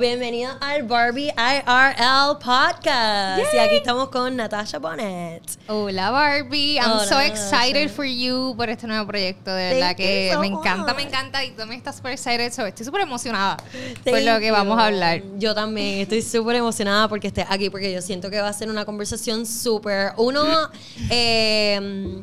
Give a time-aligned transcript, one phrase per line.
[0.00, 3.52] Bienvenido al Barbie IRL podcast.
[3.52, 5.42] Y aquí estamos con Natasha Bonnet.
[5.68, 7.94] Hola Barbie, I'm Hola, so excited Natasha.
[7.96, 9.50] for you por este nuevo proyecto.
[9.54, 12.50] De verdad Thank que so me encanta, me encanta y me estás super excited.
[12.50, 13.58] So, estoy súper emocionada
[14.02, 14.52] por lo que you.
[14.54, 15.22] vamos a hablar.
[15.36, 18.70] Yo también estoy súper emocionada porque estés aquí, porque yo siento que va a ser
[18.70, 20.70] una conversación súper, uno,
[21.10, 22.22] eh,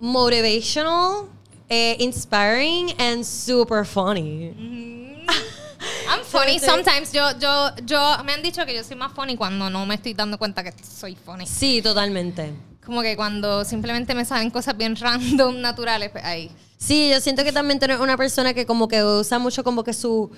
[0.00, 1.28] motivational,
[1.68, 5.01] eh, inspiring, and super funny.
[6.12, 7.12] I'm funny sometimes.
[7.12, 10.14] Yo, yo, yo, me han dicho que yo soy más funny cuando no me estoy
[10.14, 11.46] dando cuenta que soy funny.
[11.46, 12.52] Sí, totalmente.
[12.84, 16.50] Como que cuando simplemente me salen cosas bien random, naturales, pues ahí.
[16.84, 19.84] Sí, yo siento que también tú eres una persona que como que usa mucho como
[19.84, 20.30] que su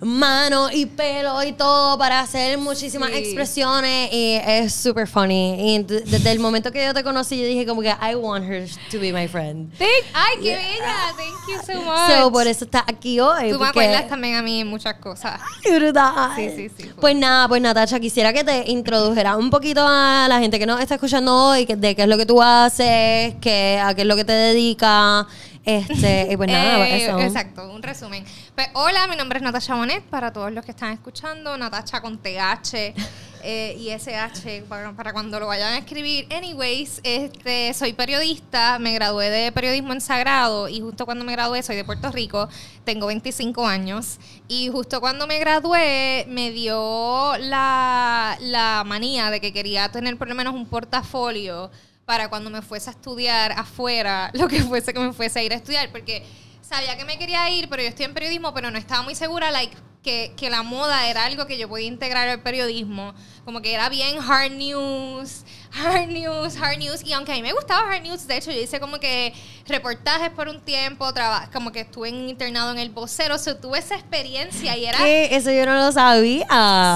[0.00, 3.16] mano y pelo y todo para hacer muchísimas Sí.
[3.16, 5.56] expresiones y es súper funny.
[5.74, 8.68] Y desde el momento que yo te conocí, yo dije como que I want her
[8.90, 9.72] to be my friend.
[9.78, 11.14] Thank- Ay, qué bella.
[11.16, 12.10] Thank you so much.
[12.24, 13.50] So, por eso está aquí hoy.
[13.50, 15.40] Tú me acuerdas también a mí en muchas cosas.
[15.64, 16.32] Ay, brutal.
[16.36, 16.90] Sí, sí, sí.
[17.00, 20.78] Pues nada, pues Natacha, quisiera que te introdujeras un poquito a la gente que nos
[20.78, 24.06] está escuchando hoy, que- de qué es lo que tú haces, que, a qué es
[24.06, 25.24] lo que te dedicas.
[25.66, 27.18] Este, y pues nada, Eh, eso.
[27.18, 28.24] Exacto, un resumen.
[28.54, 32.18] Pues, hola, mi nombre es Natasha Bonet, para todos los que están escuchando, Natasha con
[32.18, 32.94] TH
[33.42, 36.32] eh, y SH para, para cuando lo vayan a escribir.
[36.32, 41.64] Anyways, este, soy periodista, me gradué de periodismo en Sagrado y justo cuando me gradué,
[41.64, 42.48] soy de Puerto Rico,
[42.84, 49.52] tengo 25 años y justo cuando me gradué me dio la, la manía de que
[49.52, 51.72] quería tener por lo menos un portafolio
[52.06, 55.52] para cuando me fuese a estudiar afuera, lo que fuese que me fuese a ir
[55.52, 56.24] a estudiar, porque
[56.62, 59.50] sabía que me quería ir, pero yo estoy en periodismo, pero no estaba muy segura,
[59.50, 59.76] like,
[60.06, 63.12] que, que la moda era algo que yo podía integrar al periodismo,
[63.44, 65.42] como que era bien hard news,
[65.74, 68.60] hard news, hard news, y aunque a mí me gustaba hard news, de hecho yo
[68.60, 69.34] hice como que
[69.66, 71.12] reportajes por un tiempo,
[71.52, 74.98] como que estuve en internado en el vocero, o sea, tuve esa experiencia y era...
[74.98, 75.34] ¿Qué?
[75.34, 76.46] Eso yo no lo sabía.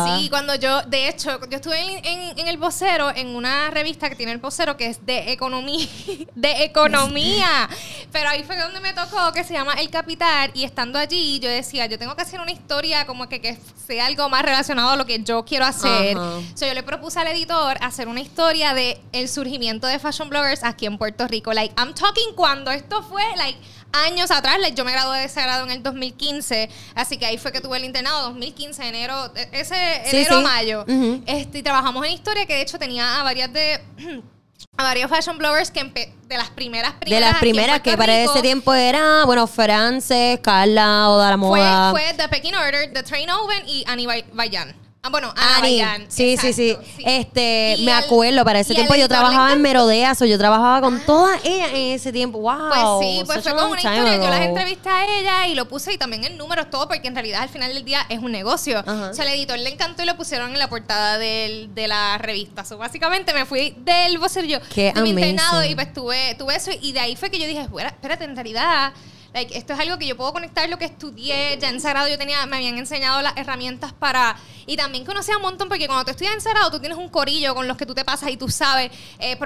[0.06, 4.08] Sí, cuando yo, de hecho, yo estuve en, en- en el vocero, en una revista
[4.08, 5.88] que tiene el vocero que es de economía,
[6.36, 7.69] de economía.
[8.12, 11.48] Pero ahí fue donde me tocó, que se llama El Capital, y estando allí, yo
[11.50, 14.97] decía, yo tengo que hacer una historia como que, que sea algo más relacionado a
[14.97, 16.16] lo que yo quiero hacer.
[16.16, 16.41] Ajá.
[16.55, 20.65] So, yo le propuse al editor hacer una historia de el surgimiento de fashion bloggers
[20.65, 21.53] aquí en Puerto Rico.
[21.53, 23.59] Like, I'm talking cuando esto fue, like,
[23.93, 24.59] años atrás.
[24.60, 27.60] Like, yo me gradué de ese grado en el 2015, así que ahí fue que
[27.60, 29.75] tuve el internado, 2015, enero, e- ese
[30.06, 30.43] Sí, enero, sí.
[30.44, 30.84] mayo.
[30.87, 31.22] Ujú.
[31.27, 33.81] este, y trabajamos en historia que de hecho tenía a varias de...
[34.76, 37.91] A varios fashion bloggers que de las primeras de primeras las aquí en primeras que
[37.91, 41.91] Puerto para Rico, ese tiempo era, bueno, Frances, Carla, Oda la fue, Moda.
[41.91, 44.75] fue The Pecking Order, The Train Oven y Annie Bay- Bayan.
[45.03, 45.62] Ah, bueno, Ana Ani.
[45.81, 46.05] Bayan.
[46.11, 49.62] Sí, sí, sí, Este, Y me acuerdo, para ese tiempo yo trabajaba en encantó.
[49.62, 52.38] Merodeas, o yo trabajaba con todas ellas en ese tiempo.
[52.38, 52.69] Wow.
[52.69, 54.16] Pues sí, pues fue como una historia.
[54.16, 57.15] Yo las entrevisté a ella y lo puse y también en números, todo, porque en
[57.15, 58.78] realidad al final del día es un negocio.
[58.81, 59.09] Ajá.
[59.10, 62.19] O sea, al editor le encantó y lo pusieron en la portada del- de la
[62.19, 62.66] revista.
[62.66, 66.71] So, básicamente me fui del vocerillo Qué de mi internado y pues tuve, tuve eso.
[66.78, 68.93] Y de ahí fue que yo dije, "Bueno, espérate, en realidad.
[69.32, 71.56] Like, esto es algo que yo puedo conectar lo que estudié.
[71.58, 74.36] Ya en Sagrado yo tenía, me habían enseñado las herramientas para.
[74.66, 77.54] Y también conocía un montón, porque cuando tú estudias en Sagrado, tú tienes un corillo
[77.54, 79.38] con los que tú te pasas y tú sabes, eh,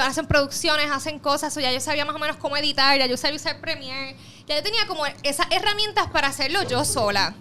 [0.00, 1.56] hacen producciones, hacen cosas.
[1.56, 4.16] O ya yo sabía más o menos cómo editar, ya yo sabía usar Premiere.
[4.46, 7.34] Ya yo tenía como esas herramientas para hacerlo yo sola.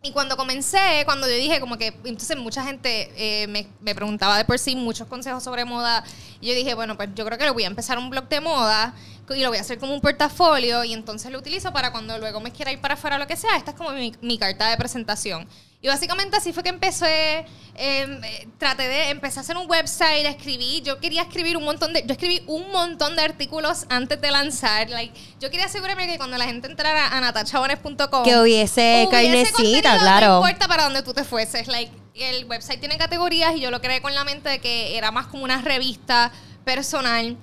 [0.00, 4.38] Y cuando comencé, cuando yo dije como que, entonces mucha gente eh, me, me preguntaba
[4.38, 6.04] de por sí muchos consejos sobre moda.
[6.40, 8.40] Y yo dije, bueno, pues yo creo que le voy a empezar un blog de
[8.40, 8.94] moda
[9.34, 12.40] y lo voy a hacer como un portafolio y entonces lo utilizo para cuando luego
[12.40, 13.56] me quiera ir para afuera o lo que sea.
[13.56, 15.46] Esta es como mi, mi carta de presentación.
[15.80, 17.46] Y básicamente así fue que empecé, eh,
[17.76, 22.02] eh, traté de, empecé a hacer un website, escribí, yo quería escribir un montón de,
[22.04, 26.36] yo escribí un montón de artículos antes de lanzar, like, yo quería asegurarme que cuando
[26.36, 30.26] la gente entrara a natachabones.com Que hubiese carnecita, contenido, claro.
[30.40, 33.80] No importa para donde tú te fueses, like, el website tiene categorías y yo lo
[33.80, 36.32] creé con la mente de que era más como una revista
[36.64, 37.36] personal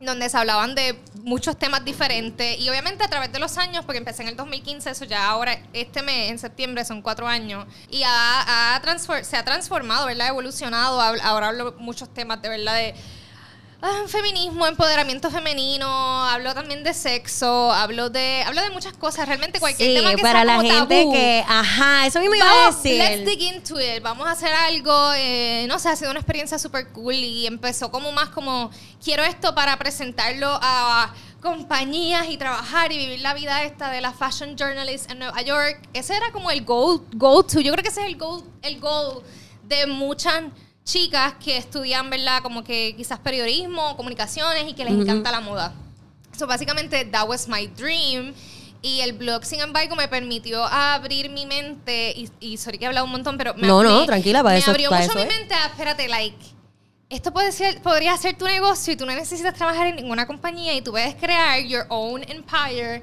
[0.00, 2.58] donde se hablaban de muchos temas diferentes.
[2.58, 5.58] Y obviamente a través de los años, porque empecé en el 2015, eso ya ahora,
[5.72, 10.28] este mes, en septiembre, son cuatro años, y ha, ha se ha transformado, ¿verdad?
[10.28, 12.94] Evolucionado, Habl- ahora hablo muchos temas de verdad de
[13.82, 15.86] ah, feminismo, empoderamiento femenino,
[16.24, 20.22] hablo también de sexo, hablo de, hablo de muchas cosas, realmente cualquier Sí, tema que
[20.22, 21.12] para sea la como gente tabú.
[21.12, 22.98] que, ajá, eso mismo iba a Vamos, decir.
[22.98, 24.02] let's dig into it.
[24.02, 27.90] Vamos a hacer algo, eh, no sé, ha sido una experiencia súper cool y empezó
[27.90, 28.70] como más como,
[29.02, 34.12] quiero esto para presentarlo a compañías y trabajar y vivir la vida esta de la
[34.12, 35.80] fashion journalist en Nueva York.
[35.94, 37.60] Ese era como el goal, go to.
[37.60, 39.22] Yo creo que ese es el goal, el goal
[39.62, 40.42] de muchas
[40.90, 42.42] chicas que estudian, ¿verdad?
[42.42, 45.72] Como que quizás periodismo, comunicaciones y que les encanta la moda.
[46.36, 48.32] So, básicamente, that was my dream.
[48.82, 52.12] Y el blog, sin embargo, me permitió abrir mi mente.
[52.16, 54.54] Y, y sorry que he hablado un montón, pero me, No, no, me- tranquila, para
[54.54, 56.36] me eso- abrió para mucho eso mi mente a, espérate, like.
[57.10, 60.74] Esto puede ser, podría ser tu negocio y tú no necesitas trabajar en ninguna compañía
[60.74, 63.02] y tú puedes crear your own empire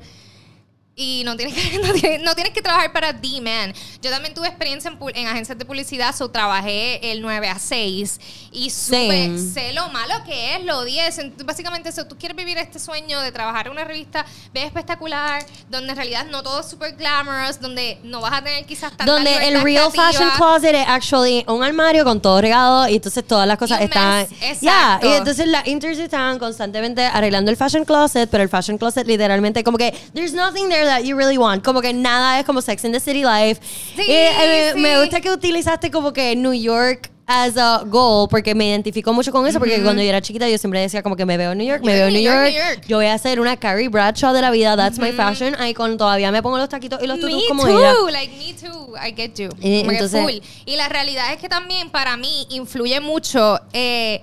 [1.00, 3.74] y no tienes que, no tienes, no tienes que trabajar para D-Man.
[4.02, 8.20] Yo también tuve experiencia en, en agencias de publicidad, so trabajé el 9 a 6
[8.52, 11.20] y supe, sé lo malo que es, lo 10.
[11.20, 15.46] Ent- Básicamente, eso, tú quieres vivir este sueño de trabajar en una revista bien espectacular,
[15.70, 19.06] donde en realidad no todo es super glamorous, donde no vas a tener quizás tanta
[19.06, 20.12] Donde el real creativa.
[20.12, 24.28] fashion closet es actually un armario con todo regado y entonces todas las cosas están.
[24.42, 25.08] exacto.
[25.08, 29.64] y entonces las interns están constantemente arreglando el fashion closet, pero el fashion closet literalmente
[29.64, 31.64] como que there's nothing there that you really want.
[31.64, 33.62] Como que nada es como Sex in the City Life.
[33.96, 34.80] Sí, Y, eh, sí.
[34.80, 39.34] Me gusta que utilizaste como que New York as a goal porque me identifico mucho
[39.34, 41.58] con eso porque cuando yo era chiquita yo siempre decía como que me veo en
[41.58, 42.86] New York, me New veo en New York, York, New York.
[42.88, 45.98] yo voy a ser una Carrie Bradshaw de la vida, that's my fashion, ahí con
[45.98, 47.94] todavía me pongo los taquitos y los Me tutus como too, ella.
[48.12, 49.50] like me too, I get you.
[49.60, 50.36] Que entonces- full.
[50.66, 54.22] Y la realidad es que también para mí influye mucho eh,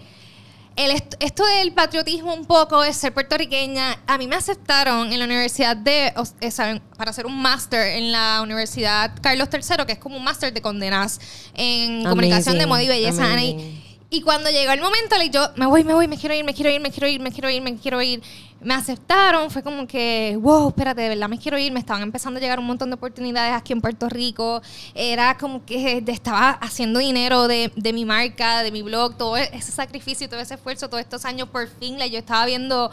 [0.76, 3.97] el est- esto del patriotismo un poco, de ser puertorriqueña.
[4.06, 7.97] A mí me aceptaron en la universidad de, o- eh, saben, para hacer un máster
[7.99, 11.21] en la Universidad Carlos III, que es como un máster de condenas
[11.55, 13.25] en comunicación de moda y belleza.
[13.25, 13.84] amazing.
[14.17, 16.71] Y- cuando llegó el momento, yo me voy, me voy, me quiero ir, me quiero
[16.71, 18.23] ir, me quiero ir, me quiero ir, me quiero ir.
[18.61, 21.73] Me aceptaron, fue como que, wow, espérate, de verdad me quiero ir.
[21.73, 24.63] Me estaban empezando a llegar un montón de oportunidades aquí en Puerto Rico.
[24.95, 29.73] Era como que estaba haciendo dinero de, de mi marca, de mi blog, todo ese
[29.73, 32.91] sacrificio, todo ese esfuerzo, todos estos años por fin, yo estaba viendo,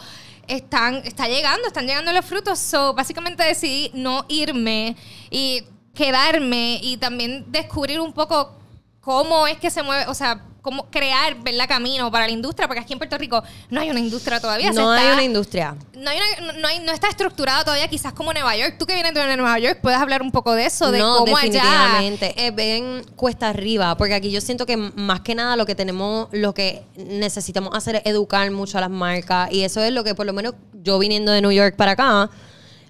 [0.48, 2.60] están, está llegando, están llegando los frutos.
[2.60, 4.98] So, básicamente decidí no irme
[5.30, 5.64] y
[5.94, 8.52] quedarme y también descubrir un poco
[9.00, 11.68] cómo es que se mueve, o sea, cómo crear, ¿verdad?
[11.68, 14.72] Camino para la industria, porque aquí en Puerto Rico no hay una industria todavía.
[14.72, 15.75] No hay una industria.
[15.96, 18.75] no, hay una- no, hay- no está estructurado todavía, quizás como Nueva York.
[18.78, 21.36] Tú que vienes de Nueva York, puedes hablar un poco de eso, de no, cómo
[21.38, 21.52] allá.
[21.52, 22.48] definitivamente.
[22.48, 26.28] Es bien cuesta arriba, porque aquí yo siento que más que nada lo que tenemos,
[26.31, 29.52] lo que necesitamos hacer es educar mucho a las marcas.
[29.52, 30.54] Y eso es lo que, por lo menos,
[30.84, 32.30] yo viniendo de New York para acá,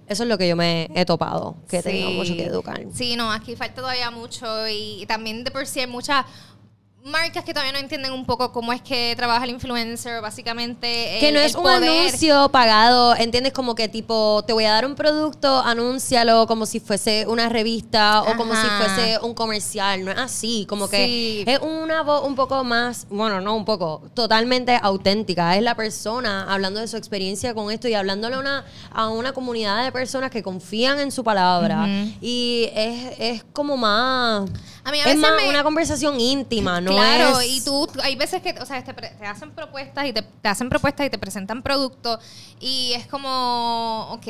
[0.07, 2.13] eso es lo que yo me he topado, que tengo Sí.
[2.15, 2.81] mucho que educar.
[2.93, 6.25] Sí, no, aquí falta todavía mucho y, y también de por sí hay muchas
[7.03, 11.17] marcas que todavía no entienden un poco cómo es que trabaja el influencer, básicamente.
[11.19, 11.89] Que el- no es un poder.
[11.89, 13.53] anuncio pagado, ¿entiendes?
[13.53, 18.21] Como que tipo, te voy a dar un producto, anúncialo como si fuese una revista
[18.21, 18.83] o como si Ajá.
[18.85, 20.05] fuese un comercial.
[20.05, 21.43] No es así, como que Sí.
[21.47, 25.55] es una voz un poco más, bueno, no un poco, totalmente auténtica.
[25.57, 29.33] Es la persona hablando de su experiencia con esto y hablándole a una, a una
[29.33, 31.87] comunidad de personas que confían en su palabra.
[32.21, 34.47] Y es, es como más...
[34.83, 36.90] A mí a es veces más me- una conversación íntima, ¿no?
[36.95, 40.47] Claro, es- y tú, hay veces que, o sea, te hacen propuestas y te, te
[40.49, 42.19] hacen propuestas y te presentan productos
[42.59, 44.25] y es como, ok,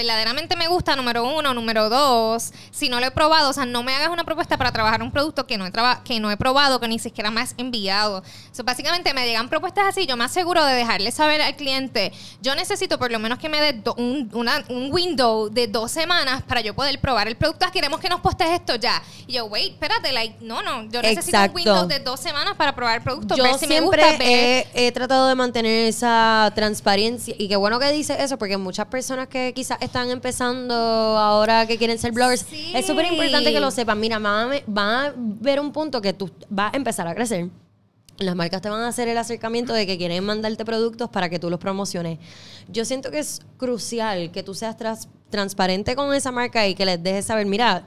[0.00, 3.82] verdaderamente me gusta, número uno, número dos, si no lo he probado, o sea, no
[3.82, 5.72] me hagas una propuesta para trabajar un producto que no he,
[6.04, 8.22] que no he probado, que ni siquiera me has enviado.
[8.52, 12.54] So, básicamente me llegan propuestas así, yo me aseguro de dejarle saber al cliente, yo
[12.54, 16.62] necesito por lo menos que me dé un, una- un window de dos semanas para
[16.62, 17.66] yo poder probar el producto.
[17.66, 19.02] Ah, Queremos que nos postes esto ya.
[19.26, 21.50] Y yo, wait, espérate, like, no, no, yo necesito Exacto.
[21.52, 24.18] un window de dos semanas para probar el producto, Yo ver si me siempre gusta,
[24.18, 24.66] ver...
[24.74, 28.86] he, he tratado de mantener esa transparencia y qué bueno que dice eso porque muchas
[28.86, 32.72] personas que quizás están empezando ahora que quieren ser bloggers Sí.
[32.74, 36.12] es súper importante que lo sepan mira van a, van a ver un punto que
[36.12, 37.48] tú vas a empezar a crecer
[38.18, 41.38] las marcas te van a hacer el acercamiento de que quieren mandarte productos para que
[41.38, 42.18] tú los promociones.
[42.68, 46.84] Yo siento que es crucial que tú seas tras- transparente con esa marca y que
[46.84, 47.84] les dejes saber, mira,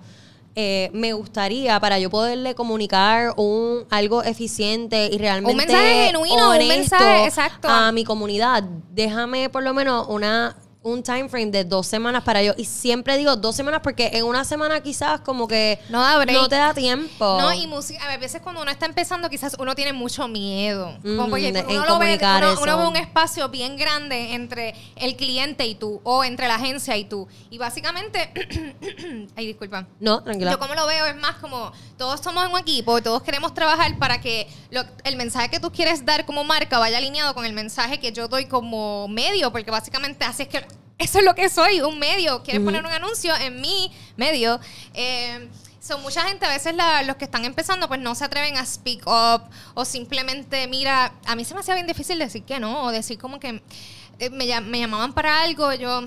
[0.55, 6.49] eh, me gustaría para yo poderle comunicar un algo eficiente y realmente Un mensaje genuino,
[6.51, 7.67] un mensaje, exacto.
[7.69, 8.63] a mi comunidad.
[8.91, 13.17] Déjame por lo menos una un time frame de dos semanas para yo y siempre
[13.17, 16.73] digo dos semanas porque en una semana quizás como que No da no te da
[16.73, 17.37] tiempo.
[17.39, 20.97] No, y música, a veces cuando uno está empezando, quizás uno tiene mucho miedo.
[21.01, 22.19] Como Ujú, porque de- uno, lo ve,
[22.61, 26.97] uno ve un espacio bien grande entre el cliente y tú, o entre la agencia
[26.97, 27.27] y tú.
[27.49, 28.31] Y básicamente,
[29.35, 29.87] ay, disculpa.
[29.99, 30.51] No, tranquila.
[30.51, 34.19] Yo como lo veo es más como todos somos un equipo, todos queremos trabajar para
[34.19, 37.99] que lo- el mensaje que tú quieres dar como marca vaya alineado con el mensaje
[37.99, 41.81] que yo doy como medio, porque básicamente así es que eso es lo que soy,
[41.81, 42.43] un medio.
[42.43, 44.59] Quieres poner un anuncio en mi medio.
[44.93, 45.49] Eh,
[45.81, 48.65] son mucha gente, a veces la- los que están empezando, pues no se atreven a
[48.65, 52.83] speak up o simplemente, mira, a mí se me hacía bien difícil decir que no,
[52.85, 53.61] o decir como que
[54.19, 56.03] eh, me, llam- me llamaban para algo, yo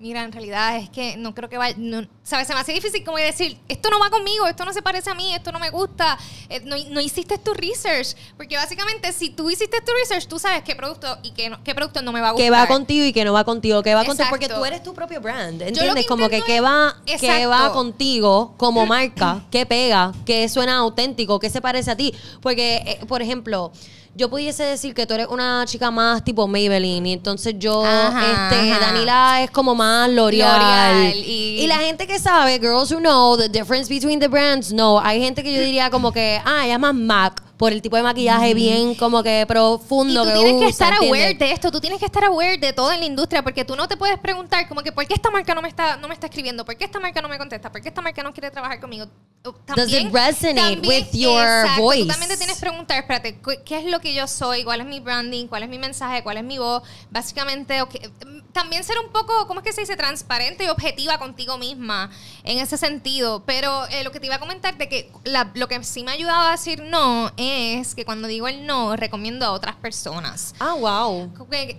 [0.00, 2.46] mira, en realidad es que no creo que vaya, no, ¿sabes?
[2.46, 5.14] Se me hace difícil como decir, esto no va conmigo, esto no se parece a
[5.14, 6.16] mí, esto no me gusta,
[6.48, 10.62] eh, no, no hiciste tu research, porque básicamente si tú hiciste tu research, tú sabes
[10.62, 12.44] qué producto y qué, no- qué producto no me va a gustar.
[12.46, 14.94] que va contigo y que no va contigo, que va contigo, porque tú eres tu
[14.94, 16.04] propio brand, ¿entiendes?
[16.04, 21.38] que Como que qué va, qué va contigo como marca, qué pega, qué suena auténtico,
[21.40, 22.14] qué se parece a ti.
[22.40, 23.72] Porque, eh, por ejemplo,
[24.14, 28.50] yo pudiese decir que tú eres una chica más tipo Maybelline y entonces yo, Ajá,
[28.50, 28.86] este, ajá.
[28.86, 31.14] Danila es como más L'Oreal.
[31.14, 31.60] Y...
[31.62, 34.98] y- la gente que sabe, girls who know the difference between the brands, no.
[35.00, 37.96] Hay gente que yo diría como que, ah, ella es más MAC por el tipo
[37.96, 41.20] de maquillaje bien como que Y profundo tú que tienes que usa, estar ¿entiendes?
[41.20, 43.76] aware de esto, tú tienes que estar aware de todo en la industria, porque tú
[43.76, 46.14] no te puedes preguntar como que ¿por qué esta marca no me está, no me
[46.14, 46.64] está escribiendo?
[46.64, 47.70] ¿Por qué esta marca no me contesta?
[47.70, 49.06] ¿Por qué esta marca no quiere trabajar conmigo?
[49.44, 52.02] Uh, Does it resonate with your exacto, voice?
[52.02, 54.64] Tú también te tienes que preguntar, espérate, ¿cu- ¿qué es lo que yo soy?
[54.64, 55.46] ¿Cuál es mi branding?
[55.46, 56.22] ¿Cuál es mi mensaje?
[56.22, 56.82] ¿Cuál es mi voz?
[57.10, 57.94] Básicamente, ok,
[58.26, 59.96] mm, también ser un poco, ¿cómo es que se dice?
[59.96, 62.10] Transparente y objetiva contigo misma
[62.44, 63.42] en ese sentido.
[63.46, 66.10] Pero eh, lo que te iba a comentar de que la- lo que sí me
[66.10, 67.47] ha ayudado a decir no es
[67.94, 70.54] que cuando digo el no, recomiendo a otras personas.
[70.58, 71.30] Ah, wow.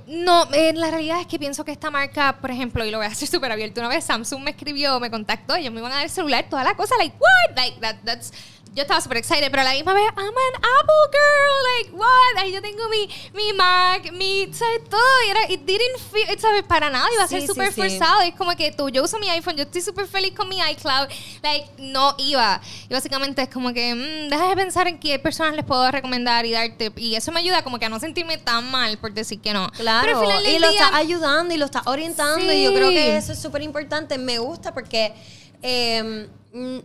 [0.08, 3.06] No, eh, la realidad es que pienso que esta marca, por ejemplo, y lo voy
[3.08, 5.96] a hacer súper abierto, una vez Samsung me escribió, me contactó, ellos me iban a
[5.96, 7.56] dar el celular, toda la cosa, like, what?
[7.56, 8.32] Like, that, that's...
[8.76, 12.38] Yo estaba súper excited, pero a la misma vez, I'm an Apple girl, like, what?
[12.44, 14.88] Ahí yo tengo mi, mi Mac, mi, ¿sabes?
[14.88, 16.64] Todo, y era, it didn't feel, ¿sabes?
[16.64, 17.98] Para nada, iba a ser Sí, súper sí, sí.
[17.98, 20.60] forzado, es como que tú, yo uso mi iPhone, yo estoy súper feliz con mi
[20.60, 21.08] iCloud,
[21.42, 22.62] like, no iba.
[22.88, 26.46] Y básicamente es como que, mm, deja de pensar en qué personas les puedo recomendar
[26.46, 29.39] y darte, y eso me ayuda como que a no sentirme tan mal por decir
[29.42, 29.70] que no.
[29.72, 32.63] Claro, Pero al final del y lo día- está ayudando y lo está orientando y
[32.63, 34.18] yo creo que eso es súper importante.
[34.18, 35.13] Me gusta porque
[35.62, 36.78] eh, mm,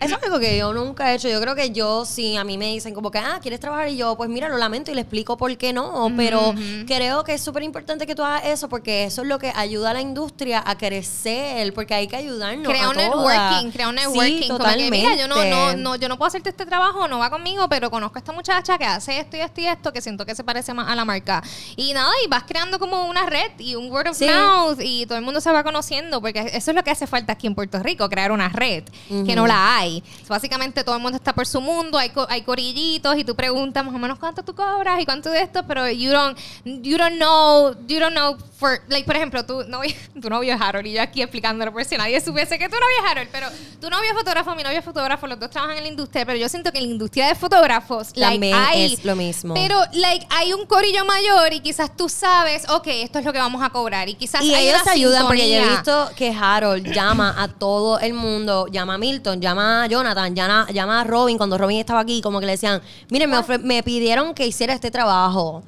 [0.00, 1.28] eso es algo que yo nunca he hecho.
[1.28, 3.88] Yo creo que yo, si a mí me dicen como que, ah, ¿quieres trabajar?
[3.88, 6.12] Y yo, pues mira, lo lamento y le explico por qué no.
[6.16, 6.54] Pero
[6.86, 9.90] creo que es súper importante que tú hagas eso porque eso es lo que ayuda
[9.90, 13.08] a la industria a crecer, porque hay que ayudarnos crea a un todas.
[13.10, 14.38] networking, crea un networking.
[14.42, 14.90] Sí, como que, totalmente.
[14.98, 17.90] mira, yo no, no, no, yo no puedo hacerte este trabajo, no va conmigo, pero
[17.90, 20.44] conozco a esta muchacha que hace esto y esto y esto, que siento que se
[20.44, 21.42] parece más a la marca.
[21.76, 24.26] Y nada, y vas creando como una red y un word of Sí.
[24.26, 27.32] mouth y todo el mundo se va conociendo, porque eso es lo que hace falta
[27.32, 28.84] aquí en Puerto Rico, crear una red,
[29.26, 29.87] que no la hay.
[30.28, 33.84] Básicamente todo el mundo está por su mundo, hay, co- hay corillitos y tú preguntas
[33.84, 37.16] más o menos cuánto tú cobras y cuánto de esto, pero you don't, you don't
[37.16, 40.92] know, you don't know for, like, por ejemplo, tu novio, tu novio es Harold y
[40.94, 43.46] yo aquí explicándolo por si nadie supiese que tu novio es Harold, pero
[43.80, 46.38] tu novio es fotógrafo, mi novio es fotógrafo, los dos trabajan en la industria, pero
[46.38, 49.54] yo siento que en la industria de fotógrafos, like, También hay, es lo mismo.
[49.54, 53.38] Pero, like, hay un corillo mayor y quizás tú sabes, ok, esto es lo que
[53.38, 56.30] vamos a cobrar y quizás Y hay ellos una ayudan porque yo he visto que
[56.30, 61.04] Harold llama a todo el mundo, llama a Milton, llama a Jonathan, llama, llama a
[61.04, 64.46] Robin cuando Robin estaba aquí, como que le decían, miren, me, ofre- me pidieron que
[64.46, 65.62] hiciera este trabajo.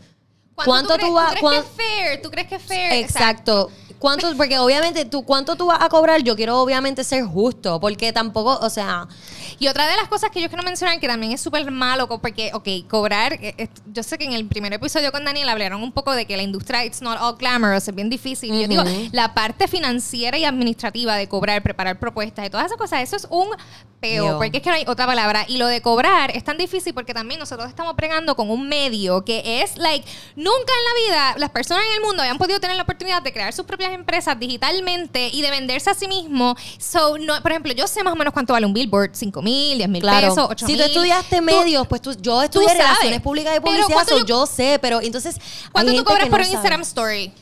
[0.55, 2.23] ¿Cuánto tú, tú crees, vas- crees que es fair?
[2.23, 2.93] ¿Tú crees que es fair?
[2.93, 3.71] Exacto.
[4.01, 4.35] ¿Cuánto?
[4.35, 6.23] Porque obviamente tú, ¿cuánto tú vas a cobrar?
[6.23, 9.07] Yo quiero obviamente ser justo, porque tampoco, o sea,
[9.59, 12.51] Y otra de las cosas que yo quiero mencionar que también es súper malo, porque,
[12.55, 15.93] ok, cobrar, eh, eh, yo sé que en el primer episodio con Daniel hablaron un
[15.93, 18.55] poco de que la industria it's not all glamorous, es bien difícil.
[18.55, 22.79] Y yo digo, la parte financiera y administrativa de cobrar, preparar propuestas y todas esas
[22.79, 23.49] cosas, eso es un
[24.01, 24.39] peo, Peo.
[24.39, 25.45] porque es que no hay otra palabra.
[25.47, 29.27] Y lo de cobrar es tan difícil porque también nosotros estamos pregando con un medio
[29.27, 32.77] que es, like, nunca en la vida las personas en el mundo habían podido tener
[32.77, 36.57] la oportunidad de crear sus propias empresas digitalmente y de venderse a sí mismo.
[36.79, 39.79] So, no, por ejemplo, yo sé más o menos cuánto vale un billboard, 5 mil,
[39.79, 40.29] 10 mil claro.
[40.29, 40.83] pesos, 8 si mil.
[40.83, 44.47] tú estudiaste medios, pues tú, yo estudié relaciones públicas y publicidad, ¿cuánto so yo- yo,
[44.47, 45.37] sé, pero entonces
[45.73, 46.47] ¿Cuánto tú cobras por un.
[46.47, 47.33] Instagram Story?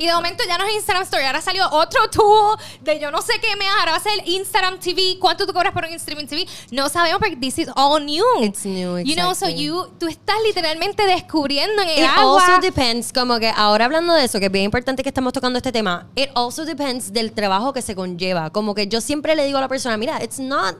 [0.00, 3.20] Y de momento ya no es Instagram Story, ahora salió otro tool de yo no
[3.20, 5.18] sé qué me a ser Instagram TV.
[5.20, 6.46] ¿Cuánto tú cobras por un streaming TV?
[6.70, 8.24] No sabemos porque this is all new.
[8.40, 9.62] It's new, You know, so exactly.
[9.62, 12.46] you, tú estás literalmente descubriendo en el It agua.
[12.46, 15.58] also depends, como que ahora hablando de eso, que es bien importante que estamos tocando
[15.58, 18.48] este tema, it also depends del trabajo que se conlleva.
[18.48, 20.76] Como que yo siempre le digo a la persona, mira, it's not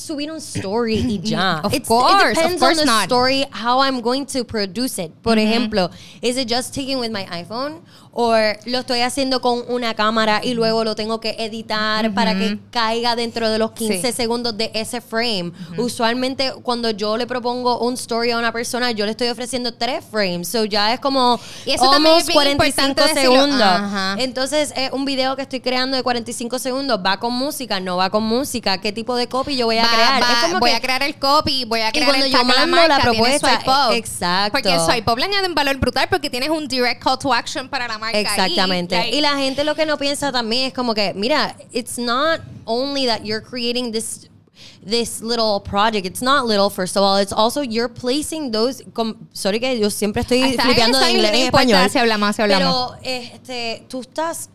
[0.00, 1.60] subir un story y ya.
[1.64, 3.04] Of It's- course, it depends of course on the not.
[3.04, 5.12] story, how I'm going to produce it.
[5.22, 5.90] Por ejemplo,
[6.22, 7.80] is it just taking with my iPhone?
[8.12, 8.32] O
[8.66, 13.14] lo estoy haciendo con una cámara y luego lo tengo que editar para que caiga
[13.14, 14.12] dentro de los 15 Sí.
[14.12, 15.52] segundos de ese frame.
[15.78, 20.04] Usualmente cuando yo le propongo un story a una persona, yo le estoy ofreciendo tres
[20.10, 20.48] frames.
[20.48, 23.34] So ya es como Y eso también es almost bien 45 importante decirlo.
[23.44, 23.62] segundos.
[23.62, 24.16] Ajá.
[24.18, 27.00] Entonces, es un video que estoy creando de 45 segundos.
[27.04, 27.78] ¿Va con música?
[27.78, 28.78] ¿No va con música?
[28.80, 30.22] ¿Qué tipo de copy yo voy a crear?
[30.22, 32.44] va- es como voy que a crear el copy, voy a crear cuando el yo
[32.44, 33.54] mando la marca, propuesta,
[33.96, 34.52] exacto.
[34.52, 37.68] Porque swipe up le añade un valor brutal porque tienes un direct call to action
[37.68, 38.16] para la marca.
[38.16, 38.24] ahí.
[38.24, 38.96] Exactamente.
[38.96, 42.40] Like, y la gente lo que no piensa también es como que, mira, it's not
[42.64, 44.26] only that you're creating this
[44.86, 46.06] this little project.
[46.06, 47.18] It's not little, first of all.
[47.18, 48.82] It's also you're placing those.
[48.94, 51.88] com- sorry que yo siempre estoy flipeando de inglés en español.
[51.90, 52.94] si hablamos, si hablamos.
[53.02, 54.48] Pero este, tú estás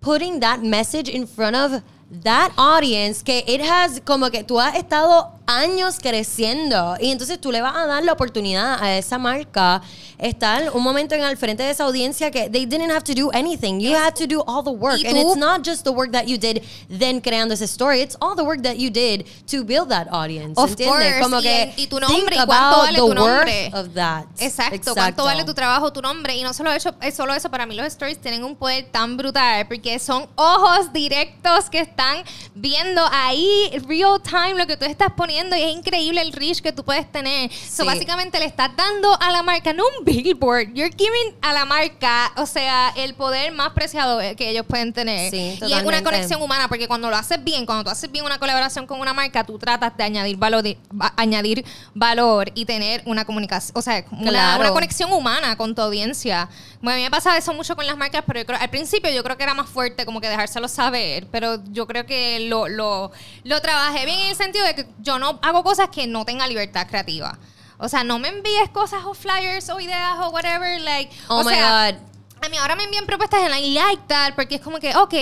[0.00, 4.74] putting that message in front of that audience que it has como que tú has
[4.76, 9.82] estado años creciendo y entonces tú le vas a dar la oportunidad a esa marca
[10.18, 13.30] estar un momento en el frente de esa audiencia que they didn't have to do
[13.32, 16.12] anything you had to do all the work Y and it's not just the work
[16.12, 19.64] that you did then creando ese story it's all the work that you did to
[19.64, 20.88] build that audience Of ¿entiendes?
[20.88, 23.70] course, como y que en- y tu think nombre, ¿y cuánto vale tu nombre?
[23.74, 26.36] of that Exacto, cuánto vale tu trabajo, tu nombre.
[26.36, 29.16] Y no solo eso, es solo eso, para mí los stories tienen un poder tan
[29.16, 32.22] brutal porque son ojos directos que están
[32.54, 36.72] viendo ahí real time lo que tú estás poniendo y es increíble el reach que
[36.72, 37.50] tú puedes tener.
[37.52, 37.86] So, Sí.
[37.86, 42.32] básicamente le estás dando a la marca, no un billboard, you're giving a la marca,
[42.36, 45.30] o sea, el poder más preciado que ellos pueden tener.
[45.30, 48.24] Sí, y es una conexión humana porque cuando lo haces bien, cuando tú haces bien
[48.24, 51.64] una colaboración con una marca, tú tratas de añadir valor, de- va- añadir
[51.94, 54.60] valor y tener una comunicación, o sea, una, Claro.
[54.60, 56.48] una conexión humana con tu audiencia.
[56.80, 59.10] Bueno, a mí me pasa eso mucho con las marcas, pero yo creo- al principio
[59.10, 62.68] yo creo que era más fuerte como que dejárselo saber, pero yo creo que lo,
[62.68, 63.10] lo,
[63.44, 66.48] lo trabajé bien en el sentido de que yo no hago cosas que no tengan
[66.48, 67.38] libertad creativa.
[67.78, 71.44] O sea, no me envíes cosas o flyers o ideas o whatever, like, oh o
[71.44, 72.14] my sea, god
[72.44, 75.14] a mí ahora me envían propuestas en I like that porque es como que, ok,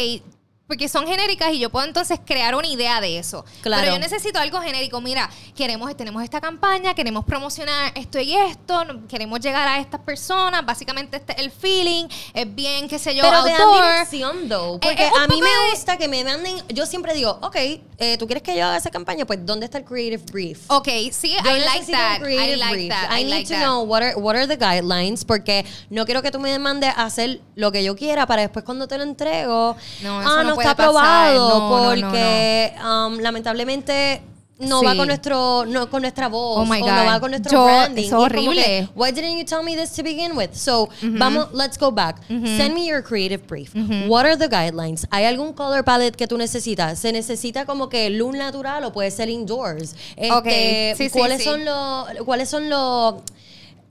[0.73, 3.45] porque son genéricas y yo puedo entonces crear una idea de eso.
[3.61, 3.83] Claro.
[3.83, 5.02] Pero yo necesito algo genérico.
[5.02, 10.64] Mira, queremos, tenemos esta campaña, queremos promocionar esto y esto, queremos llegar a estas personas.
[10.64, 13.83] Básicamente este es el feeling, es bien, qué sé yo, Pero te dan outdoor.
[13.85, 14.81] dirección, though.
[14.81, 16.57] Porque Eh, es un a mí me gusta que me manden.
[16.71, 17.57] Yo siempre digo, ok,
[17.99, 19.26] eh, ¿tú quieres que yo haga esa campaña?
[19.26, 20.61] Pues, ¿dónde está el creative brief?
[20.71, 22.23] Ok, sí, Yo I like that.
[22.23, 22.88] I like brief.
[22.88, 23.11] that.
[23.12, 23.61] I, I need like to that.
[23.62, 27.05] know what are, what are the guidelines porque no quiero que tú me mandes a
[27.05, 29.76] hacer lo que yo quiera para después cuando te lo entrego.
[30.02, 31.35] No, eso ah, no no, está pasar.
[31.35, 34.23] aprobado No, no, porque um, lamentablemente
[34.59, 36.92] no va con nuestro no con nuestra voz Oh my o God.
[36.92, 38.04] no va con nuestro Yo- branding.
[38.04, 38.62] es horrible.
[38.62, 40.50] que, Why didn't you tell me this to begin with?
[40.54, 42.19] So, vamos, let's go back.
[42.28, 43.75] Send me your creative brief.
[44.07, 45.04] What are the guidelines?
[45.11, 46.99] ¿Hay algún color palette que tú necesitas?
[47.00, 49.97] ¿Se necesita como que luz natural o puede ser indoors?
[50.16, 51.45] Este, Ok, sí, sí, ¿cuáles, sí.
[51.45, 53.14] Son los, ¿Cuáles son los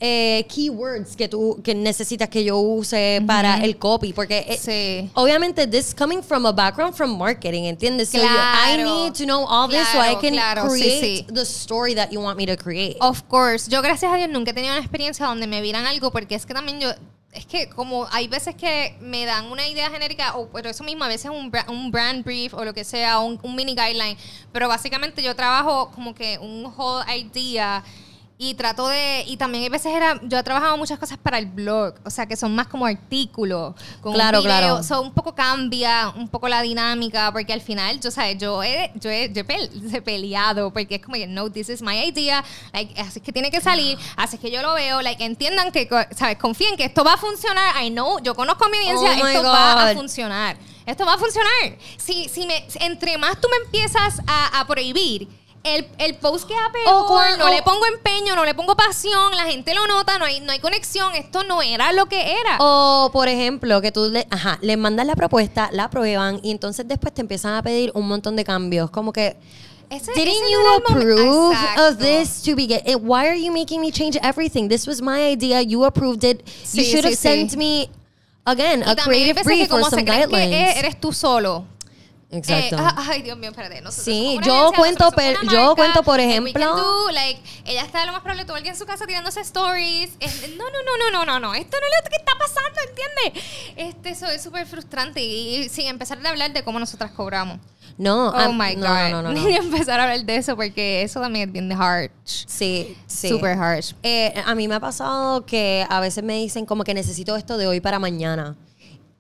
[0.04, 4.14] eh, keywords que tú que necesitas que yo use para el copy?
[4.14, 5.10] Porque eh, Sí.
[5.14, 8.10] obviamente this coming from a background from marketing, ¿entiendes?
[8.10, 8.84] So you- I Claro.
[9.06, 11.26] need to know all this so I Claro, can claro, sí, create sí.
[11.34, 12.98] the story that you want me to create.
[13.00, 13.70] Of course.
[13.70, 16.46] Yo, gracias a Dios, nunca he tenido una experiencia donde me vieran algo, porque es
[16.48, 16.90] que también yo.
[17.34, 21.06] Es que como hay veces que me dan una idea genérica, o pero eso mismo,
[21.06, 24.18] a veces un, bra- un brand brief o lo que sea, un, un mini guideline,
[24.52, 27.84] pero básicamente yo trabajo como que un whole idea
[28.44, 31.46] y trato de, y también hay veces era, yo he trabajado muchas cosas para el
[31.46, 34.84] blog, o sea que son más como artículos, con un Claro, video, claro.
[34.84, 38.92] so, un poco cambia un poco la dinámica porque al final yo sabes yo he,
[38.96, 42.00] yo he, yo he pel- he peleado porque es como que no this is my
[42.04, 45.24] idea like así es que tiene que salir así es que yo lo veo like
[45.24, 48.78] entiendan que sabes confíen que esto va a funcionar I know yo conozco a mi
[48.80, 51.78] audiencia Oh esto va a funcionar esto va a funcionar.
[51.98, 55.28] Si si me entre más tú me empiezas a, a prohibir
[55.64, 59.36] el, el post que O peor, cuan- no le pongo empeño, no le pongo pasión,
[59.38, 62.58] la gente lo nota, no hay, no hay conexión, esto no era lo que era.
[62.60, 66.88] O, por ejemplo, que tú le, ajá, le mandas la propuesta, la prueban y entonces
[66.88, 68.90] después te empiezan a pedir un montón de cambios.
[68.90, 69.38] Como que,
[69.90, 72.80] Ese- didn't ese you approve of this to begin?
[72.86, 74.68] eh, Why are you making me change everything?
[74.68, 75.62] This was my idea.
[75.62, 76.42] You approved it.
[76.74, 77.58] you Sí, should have sí, sent sí.
[77.58, 77.90] me,
[78.46, 80.76] again, a Y creative brief que or some se que guidelines.
[80.76, 81.66] e- eres tú solo.
[82.32, 82.76] Exacto.
[82.78, 83.82] Eh, ah, ay, Dios mío, espérate.
[83.82, 88.22] Nosotros Sí, yo cuento per- yo cuento, por ejemplo- do, like, ella está lo más
[88.22, 90.12] probable el día en su casa tirándose stories.
[90.20, 91.54] Es- no, no, no, no, no, no, no.
[91.54, 93.44] Esto no es lo que está pasando, ¿entiendes?
[93.76, 95.22] Este, eso es súper frustrante.
[95.22, 97.60] Y, y sin empezar a hablar de cómo nosotras cobramos.
[97.98, 98.84] no, Oh am- my God.
[98.84, 102.10] no, no, no, Ni empezar a hablar de eso porque eso también es bien harsh.
[102.48, 103.28] Sí, sí.
[103.30, 103.94] Super harsh.
[104.04, 107.58] Eh, a mí me ha pasado que a veces me dicen como que necesito esto
[107.58, 108.56] de hoy para mañana.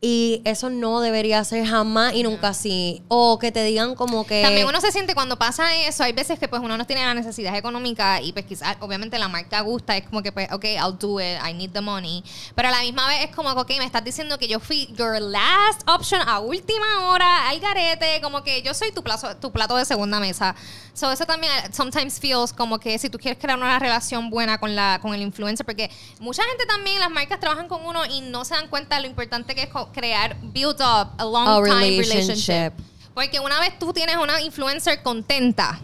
[0.04, 3.04] Y eso no debería ser jamás y nunca así.
[3.08, 4.42] O que te digan como que...
[4.42, 7.14] También uno se siente cuando pasa eso, hay veces que pues uno no tiene la
[7.14, 10.98] necesidad económica y pues quizás obviamente la marca gusta, es como que pues, ok, I'll
[10.98, 12.24] do it, I need the money.
[12.56, 14.88] Pero a la misma vez es como que, ok, me estás diciendo que yo fui
[14.96, 19.52] your last option a última hora, al garete, como que yo soy tu plato, tu
[19.52, 20.56] plato de segunda mesa.
[20.94, 24.60] So eso también eh, sometimes feels como que si tú quieres crear una relación buena
[24.60, 28.22] con la con el influencer, porque mucha gente también, las marcas trabajan con uno y
[28.22, 31.68] no se dan cuenta de lo importante que es crear, build up a long A
[31.68, 32.74] time relationship.
[32.74, 32.74] relationship.
[33.14, 35.80] Porque una vez tú tienes una influencer contenta,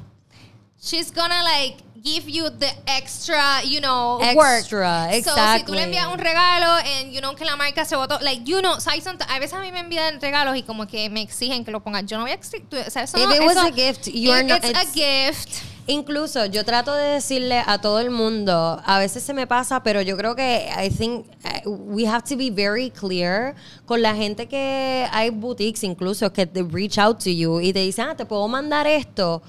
[0.81, 4.59] she's gonna like give you the extra, you know, work.
[4.59, 5.75] Extra, So, si tú exactly.
[5.77, 8.79] le envías un regalo and you know que la marca se votó, like, you know,
[8.79, 11.81] so a veces a mí me envían regalos y como que me exigen que lo
[11.81, 12.01] ponga.
[12.01, 14.07] Yo no voy a exigir, o sea, eso If no, it was eso- a gift,
[14.07, 15.63] you are it- not- it's a it's- gift.
[15.89, 20.01] Incluso yo trato de decirle a todo el mundo, a veces se me pasa, pero
[20.01, 24.47] yo creo que I think eh, we have to be very clear con la gente
[24.49, 28.25] que hay boutiques incluso que te reach out to you y te dicen, ah, te
[28.25, 29.41] puedo mandar esto.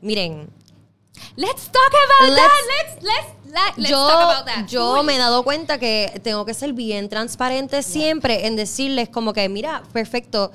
[0.00, 0.48] Miren,
[1.36, 2.52] Let's talk about Let's- that.
[2.66, 4.66] Let's let's let, let's yo, talk about that.
[4.70, 5.06] yo Uy.
[5.06, 9.48] me he dado cuenta que tengo que ser bien transparente siempre en decirles como que,
[9.48, 10.50] mira, perfecto,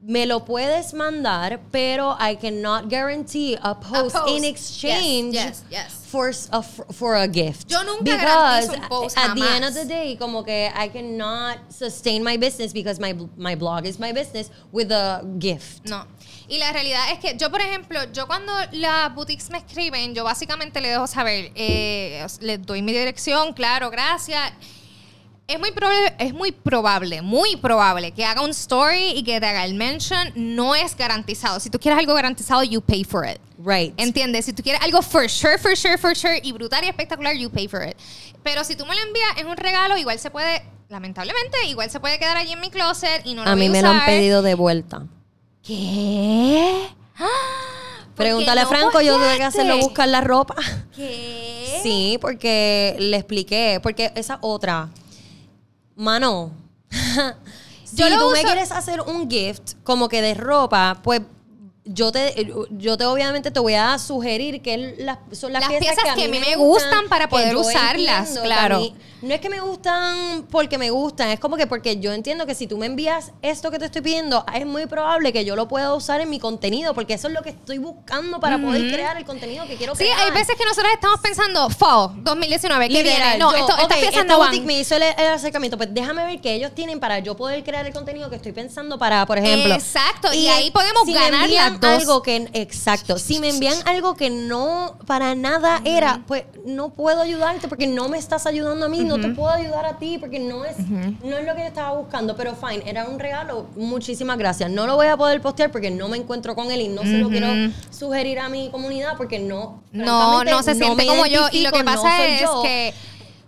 [0.00, 4.28] me lo puedes mandar, pero I cannot guarantee a post, post.
[4.28, 5.92] in exchange Yes, yes, yes.
[6.06, 7.68] For, a for a gift.
[7.68, 9.68] Yo nunca because un post, at the end jamás.
[9.68, 13.98] of the day, como que I cannot sustain my business because my, my blog is
[13.98, 15.88] my business with a gift.
[15.88, 16.04] No.
[16.48, 20.22] Y la realidad es que yo, por ejemplo, yo cuando las boutiques me escriben, yo
[20.22, 24.52] básicamente le dejo saber, eh, les doy mi dirección, claro, gracias.
[25.48, 29.46] Es muy, probable, es muy probable, muy probable que haga un story y que te
[29.46, 30.32] haga el mention.
[30.34, 31.60] No es garantizado.
[31.60, 33.38] Si tú quieres algo garantizado, you pay for it.
[33.58, 33.94] Right.
[33.96, 34.46] ¿Entiendes?
[34.46, 37.48] Si tú quieres algo for sure, for sure, for sure y brutal y espectacular, you
[37.48, 37.96] pay for it.
[38.42, 42.00] Pero si tú me lo envías en un regalo, igual se puede, lamentablemente, igual se
[42.00, 43.88] puede quedar allí en mi closet y no lo a voy mí a me lo
[43.90, 45.06] han pedido de vuelta.
[45.66, 46.88] ¿Qué?
[47.16, 50.54] ¿Por qué Pregúntale a Franco, yo tuve que hacerlo buscar la ropa.
[50.94, 51.80] ¿Qué?
[51.82, 54.88] Sí, porque le expliqué, porque esa otra,
[55.96, 56.52] mano,
[57.84, 61.20] si Yo tú me quieres hacer un gift como que de ropa, pues
[61.84, 65.96] yo te, yo te obviamente te voy a sugerir que las, son las, Las piezas,
[65.96, 68.76] piezas que a, mí me gustan para poder usarlas, que claro.
[68.76, 68.94] a mí-
[69.26, 72.54] no es que me gustan porque me gustan, es como que porque yo entiendo que
[72.54, 75.68] si tú me envías esto que te estoy pidiendo, es muy probable que yo lo
[75.68, 79.16] pueda usar en mi contenido, porque eso es lo que estoy buscando para poder crear
[79.16, 80.20] el contenido que quiero Sí, crear.
[80.20, 83.38] hay veces que nosotros estamos pensando, fall 2019, ¿qué Literal, viene?
[83.38, 84.64] No, yo, esto, ok, estas piezas esta no van.
[84.66, 87.86] me hizo el, el acercamiento, pues déjame ver qué ellos tienen para yo poder crear
[87.86, 89.74] el contenido que estoy pensando para, por ejemplo.
[89.74, 92.00] Exacto, y ahí podemos si ganar las dos.
[92.00, 97.20] Algo que, exacto, si me envían algo que no para nada era, pues no puedo
[97.22, 100.38] ayudarte porque no me estás ayudando a mí, no te puedo ayudar a ti porque
[100.38, 104.38] no es, no es lo que yo estaba buscando, pero fine, era un regalo, muchísimas
[104.38, 104.70] gracias.
[104.70, 107.18] No lo voy a poder postear porque no me encuentro con él y no se
[107.18, 107.48] lo quiero
[107.90, 111.46] sugerir a mi comunidad porque no, No, no se siente como yo.
[111.52, 112.62] Y lo que no pasa es yo.
[112.62, 112.94] que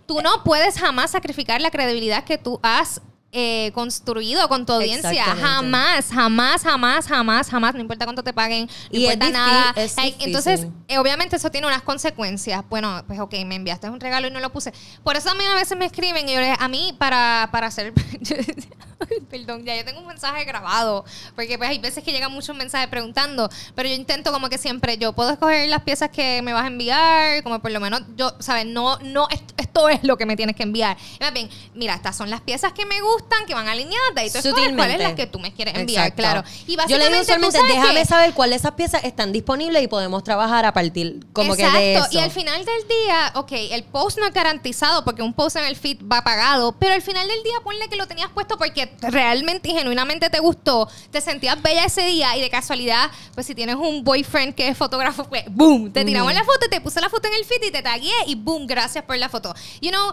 [0.05, 5.23] tú no puedes jamás sacrificar la credibilidad que tú has eh, construido con tu audiencia.
[5.23, 7.75] Jamás, jamás, jamás, jamás, jamás.
[7.75, 9.73] No importa cuánto te paguen, no Y importa nada.
[9.97, 12.63] Like, entonces, eh, obviamente eso tiene unas consecuencias.
[12.69, 14.73] Bueno, pues ok, me enviaste un regalo y no lo puse.
[15.03, 17.93] Por eso también a veces me escriben y yo les- a mí para, para hacer...
[19.29, 22.87] Perdón, ya yo tengo un mensaje grabado, porque pues hay veces que llegan muchos mensajes
[22.89, 26.65] preguntando, pero yo intento como que siempre, yo puedo escoger las piezas que me vas
[26.65, 28.65] a enviar, como por lo menos yo, ¿sabes?
[28.65, 29.27] No, no,
[29.69, 30.97] esto, es lo que me tienes que enviar.
[31.19, 34.21] Y más bien, mira, estas son las piezas que me gustan, que van alineadas, de
[34.21, 35.03] ahí tú escoges cuáles Sutilmente.
[35.03, 36.21] las que tú me quieres enviar, Exacto.
[36.21, 36.43] claro.
[36.67, 39.03] Y Yo le básicamente, digo tú usualmente, sabes déjame que- saber cuáles de esas piezas
[39.03, 41.99] están disponibles y podemos trabajar a partir como que de eso.
[42.05, 45.55] Exacto, y al final del día, ok, el post no es garantizado porque un post
[45.57, 48.57] en el feed va pagado, pero al final del día ponle que lo tenías puesto
[48.57, 53.45] porque realmente y genuinamente te gustó, te sentías bella ese día y de casualidad, pues
[53.45, 56.99] si tienes un boyfriend que es fotógrafo, pues boom, te tiramos la foto, te puse
[57.01, 59.53] la foto en el feed y te tagué y boom, gracias por la foto.
[59.81, 60.11] You know,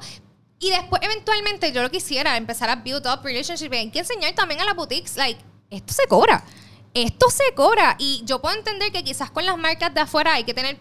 [0.59, 4.61] y después eventualmente yo lo quisiera empezar a build up relationship, hay que enseñar también
[4.61, 6.45] a las boutiques, like, esto se cobra.
[6.95, 7.97] Esto se cobra.
[7.99, 10.79] Y yo puedo entender que quizás con las marcas de afuera hay que tener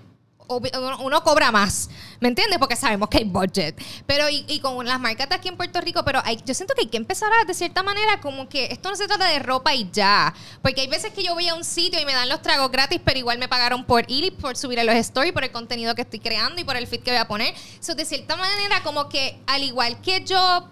[0.48, 2.60] uno, cobra más, ¿me entiendes?
[2.60, 3.82] Porque sabemos que hay budget.
[4.06, 6.98] Pero y, con las marcas aquí en Puerto Rico, pero yo siento que hay que
[6.98, 10.34] empezar a, de cierta manera, como que esto no se trata de ropa y ya.
[10.62, 13.00] Porque hay veces que yo voy a un sitio y me dan los tragos gratis,
[13.04, 15.96] pero igual me pagaron por ir y por subir a los stories, por el contenido
[15.96, 17.54] que estoy creando y por el feed que voy a poner.
[17.80, 20.70] So, de cierta manera, como que al igual que yo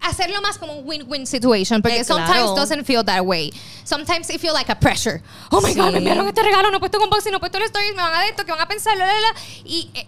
[0.00, 2.54] hacerlo más como un win-win situation porque Eh, sometimes claro.
[2.54, 3.52] doesn't feel that way
[3.84, 6.80] sometimes it feel like a pressure oh my god me enviaron este regalo no he
[6.80, 8.60] puesto con box no he puesto los stories me van a de esto que van
[8.60, 9.34] a pensar la, la, la.
[9.64, 10.06] y eh,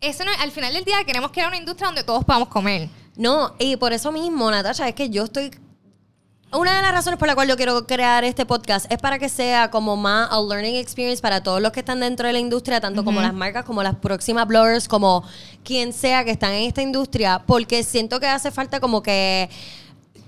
[0.00, 3.54] eso no, al final del día queremos crear una industria donde todos podamos comer No,
[3.58, 5.50] y por eso mismo, Natasha, es que yo estoy...
[6.54, 9.30] Una de las razones por la cual yo quiero crear este podcast es para que
[9.30, 12.78] sea como más a learning experience para todos los que están dentro de la industria,
[12.78, 15.24] tanto como las marcas, como las próximas bloggers, como
[15.64, 19.48] quien sea que están en esta industria, porque siento que hace falta como que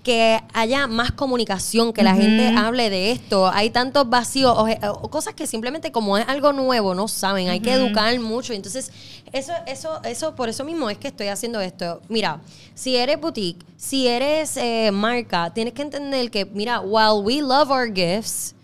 [0.04, 3.48] que haya más comunicación, que la gente hable de esto.
[3.48, 7.48] Hay tantos vacíos o, o cosas que simplemente como es algo nuevo no saben.
[7.48, 8.52] Hay que educar mucho.
[8.52, 8.92] Entonces,
[9.32, 12.02] eso, eso, eso, por eso mismo es que estoy haciendo esto.
[12.08, 12.40] Mira,
[12.74, 17.70] si eres boutique, si eres eh, marca, tienes que entender que, mira, while we love
[17.70, 18.54] our gifts,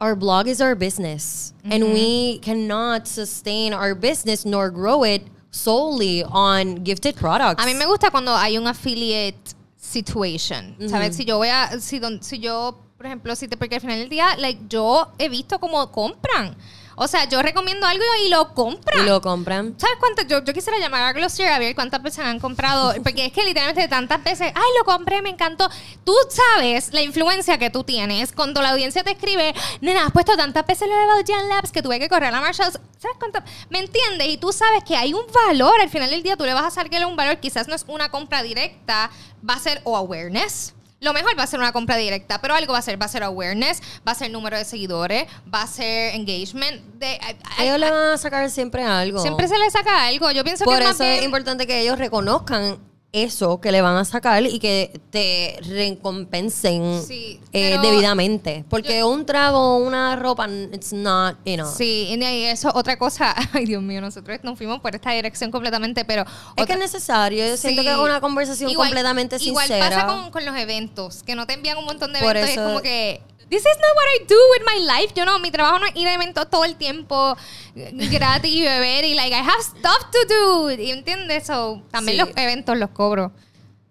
[0.00, 1.52] our blog is our business.
[1.64, 7.62] And we cannot sustain our business nor grow it solely on gifted products.
[7.62, 9.54] a mí me gusta cuando hay un affiliate
[9.92, 13.74] situation sabes si yo voy a si, don- si yo por ejemplo si te porque
[13.76, 16.56] al final del día like yo he visto cómo compran
[17.02, 19.00] O sea, yo recomiendo algo y lo compran.
[19.00, 19.74] Y lo compran.
[19.76, 20.26] ¿Sabes cuántas?
[20.28, 22.94] Yo, yo quisiera llamar a Glossier a ver cuántas veces han comprado.
[23.02, 25.68] Porque es que literalmente tantas veces, ay, lo compré, me encantó.
[26.04, 30.36] Tú sabes la influencia que tú tienes cuando la audiencia te escribe, nena, has puesto
[30.36, 32.78] tantas veces lo de Valjean Labs que tuve que correr a la Marshalls.
[32.98, 33.42] ¿Sabes cuántas?
[33.68, 34.28] ¿Me entiendes?
[34.28, 35.80] Y tú sabes que hay un valor.
[35.80, 37.38] Al final del día tú le vas a sacarle un valor.
[37.38, 39.10] Quizás no es una compra directa,
[39.48, 40.74] va a ser o awareness.
[41.02, 43.08] Lo mejor va a ser una compra directa, pero algo va a ser, va a
[43.08, 46.80] ser awareness, va a ser número de seguidores, va a ser engagement.
[46.94, 47.18] De,
[47.58, 49.20] ellos le van a sacar siempre algo.
[49.20, 50.30] Siempre se le saca algo.
[50.30, 52.78] Yo pienso Por que eso es importante que ellos reconozcan
[53.14, 58.64] eso que le van a sacar y que te recompensen Sí, eh, debidamente.
[58.70, 61.70] Porque un trago, una ropa, it's not, you know.
[61.70, 63.34] Sí, y eso, otra cosa.
[63.52, 66.22] Ay, Dios mío, nosotros nos fuimos por esta dirección completamente, pero.
[66.22, 67.46] Es otra- que es necesario.
[67.46, 67.86] Yo siento Sí.
[67.88, 69.88] que es una conversación Igual- completamente igual sincera.
[69.90, 72.52] pasa con, con los eventos, que no te envían un montón de Por eventos y
[72.52, 73.20] es eso- como que.
[73.52, 75.12] This is not what I do with my life.
[75.14, 77.36] Yo no, mi trabajo no es ir a eventos todo el tiempo
[77.76, 80.70] eh, gratis y beber y like I have stuff to do.
[80.70, 81.46] ¿Y entiendes?
[81.46, 82.24] So, también Sí.
[82.24, 83.30] los eventos los cobro.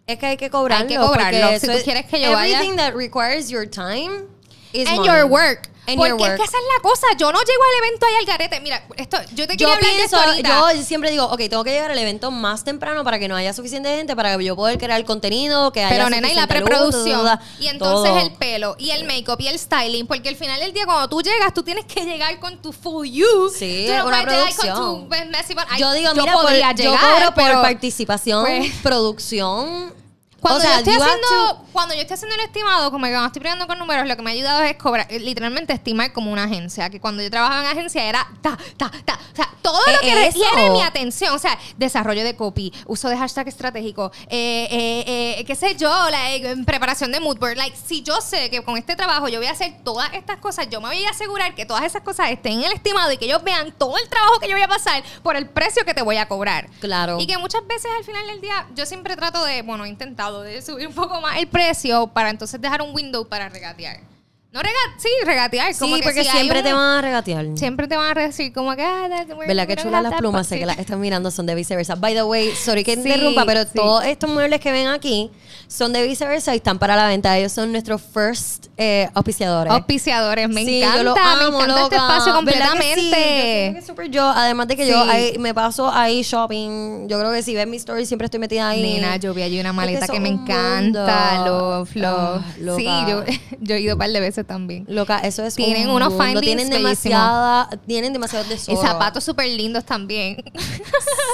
[0.08, 0.88] Es que hay que cobrarlo.
[0.90, 1.60] Hay que cobrarlo.
[1.60, 4.26] Si tú es- quieres que yo vaya- Everything that requires your time
[4.74, 5.08] is And money.
[5.10, 5.70] your work.
[5.84, 7.08] Porque es que esa es la cosa.
[7.18, 8.60] Yo no llego al evento ahí al garete.
[8.62, 10.74] Mira, esto, yo te Yo quería hablar de esto ahorita.
[10.76, 13.52] yo siempre digo, ok, tengo que llegar al evento más temprano para que no haya
[13.54, 16.50] suficiente gente, para que yo pueda crear contenido, que haya Pero nena, y la luz,
[16.50, 17.20] preproducción.
[17.22, 18.22] duda, y entonces todo.
[18.22, 20.06] el pelo, y el make-up, y el styling.
[20.08, 23.08] Porque al final del día, cuando tú llegas, tú tienes que llegar con tu full
[23.08, 23.50] you.
[23.50, 24.76] Sí, Tú no una con producción.
[24.78, 29.94] tu pues, messy Yo digo, mira, por- podría yo llegar, cobro por participación, pues, producción.
[30.42, 33.28] Cuando, o sea, yo estoy haciendo, cuando yo estoy haciendo el estimado, como que cuando
[33.28, 36.32] estoy peleando con números, lo que me ha ayudado es cobrar, eh, literalmente estimar como
[36.32, 36.90] una agencia.
[36.90, 39.20] Que cuando yo trabajaba en agencia era ta, ta, ta.
[39.32, 40.40] O sea, todo lo que Eh, eso.
[40.40, 41.36] requiere mi atención.
[41.36, 45.92] O sea, desarrollo de copy, uso de hashtag estratégico, eh, eh, eh, qué sé yo,
[46.10, 47.56] like, preparación de mood board.
[47.58, 50.68] Like, si yo sé que con este trabajo yo voy a hacer todas estas cosas,
[50.72, 53.26] yo me voy a asegurar que todas esas cosas estén en el estimado y que
[53.26, 56.02] ellos vean todo el trabajo que yo voy a pasar por el precio que te
[56.02, 56.68] voy a cobrar.
[56.80, 57.20] Claro.
[57.20, 60.31] Y que muchas veces al final del día yo siempre trato de, bueno, he intentado
[60.40, 64.11] de subir un poco más el precio para entonces dejar un window para regatear.
[64.54, 65.76] No regatear, sí, regatear.
[65.80, 67.46] como Sí, que porque si siempre un- te van a regatear.
[67.56, 68.84] Siempre te van a decir como que...
[68.84, 69.08] Ah,
[69.48, 70.46] ¿Verdad que chulas las plumas?
[70.46, 71.96] Sé que las están mirando, son de viceversa.
[71.96, 73.70] By the way, sorry que Sí, interrumpa, pero sí.
[73.76, 75.32] todos estos muebles que ven aquí
[75.70, 77.38] son de viceversa y están para la venta.
[77.38, 79.72] Ellos son nuestros first eh, auspiciadores.
[79.72, 81.96] Auspiciadores, me Sí, encanta, yo lo me amo, encanta este loca.
[81.96, 82.52] espacio ¿Verdad que?
[82.52, 83.72] Yo siento completamente.
[83.72, 87.08] que es súper yo, además de que yo ahí me paso ahí shopping.
[87.08, 88.82] Yo creo que si ves mi story siempre estoy metida ahí.
[88.82, 91.80] Nena, yo vi allí una Es maleta que, son me encanta, mundo.
[91.80, 92.42] lo flow.
[92.42, 92.42] Ah,
[92.76, 93.24] sí, yo,
[93.62, 94.86] yo he ido un par de veces también.
[94.88, 98.82] Loca, eso es Tienen un unos findings tienen demasiada, tienen demasiados Y tesoros.
[98.82, 100.44] zapatos súper lindos también.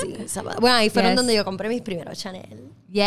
[0.01, 0.59] Sí, zapatos.
[0.61, 1.15] Bueno, ahí fueron Yes.
[1.17, 2.69] donde yo compré mis primeros Chanel.
[2.91, 3.03] yes.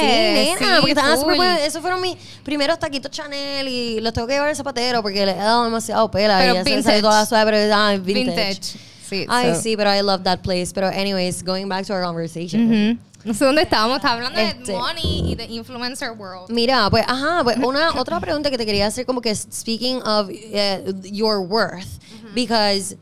[0.00, 1.60] Sí, nena, sí, porque estaban súper buenos.
[1.60, 5.32] Esos fueron mis primeros taquitos Chanel y los tengo que llevar al zapatero porque le
[5.32, 7.00] he dado demasiado pela Pero y vintage.
[7.00, 8.24] toda suave, pero ah, vintage.
[8.34, 8.60] Vintage.
[9.08, 10.72] Sí, Ay, so- sí, pero I love that place.
[10.74, 12.66] Pero anyways, going back to our conversation.
[12.92, 12.98] Ujú.
[13.26, 14.72] No sé dónde estábamos, hablando Este.
[14.72, 16.48] de money y de influencer world.
[16.48, 20.28] Mira, pues, ajá, pues una otra pregunta que te quería hacer como que speaking of
[20.30, 21.98] eh, your worth,
[22.34, 22.96] because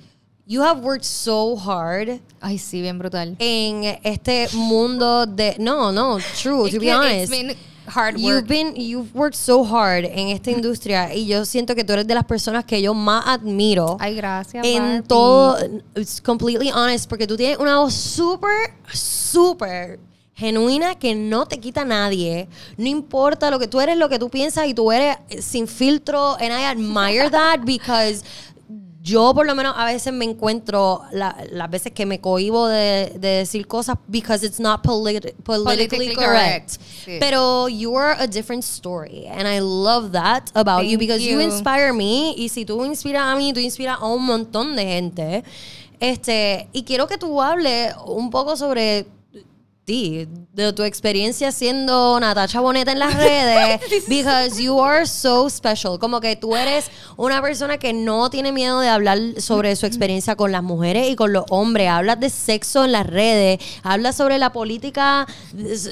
[0.46, 3.36] you have worked so hard Ay, sí, bien brutal.
[3.38, 7.24] en este mundo de no, no, true, to be honest.
[7.24, 7.56] It's been
[7.86, 8.46] hard You've work.
[8.48, 12.14] been, you've worked so hard en esta industria y yo siento que tú eres de
[12.14, 14.64] las personas que yo más admiro Ay, gracias.
[14.66, 15.06] en Barbie.
[15.06, 15.58] todo,
[15.96, 19.98] it's completely honest, porque tú tienes una voz súper, súper
[20.34, 22.48] genuina que no te quita nadie.
[22.76, 26.34] No importa lo que tú eres, lo que tú piensas y tú eres sin filtro.
[26.34, 28.22] And I admire that because
[29.06, 33.12] yo por lo menos a veces me encuentro la- las veces que me cohibo de,
[33.18, 36.24] de decir cosas because it's not politi- politically, Politically correct.
[36.24, 36.70] correct.
[37.04, 37.16] Sí.
[37.20, 41.40] Pero you are a different story and I love that about you because you you.
[41.40, 45.44] inspire me y si tú inspiras a mí, tú inspiras a un montón de gente.
[46.00, 49.06] Este, y quiero que tú hables un poco sobre
[49.84, 55.98] ti, de tu experiencia siendo Natacha Boneta en las redes, because you are so special.
[55.98, 60.36] Como que tú eres una persona que no tiene miedo de hablar sobre su experiencia
[60.36, 61.90] con las mujeres y con los hombres.
[61.90, 65.26] Hablas de sexo en las redes, hablas sobre la política,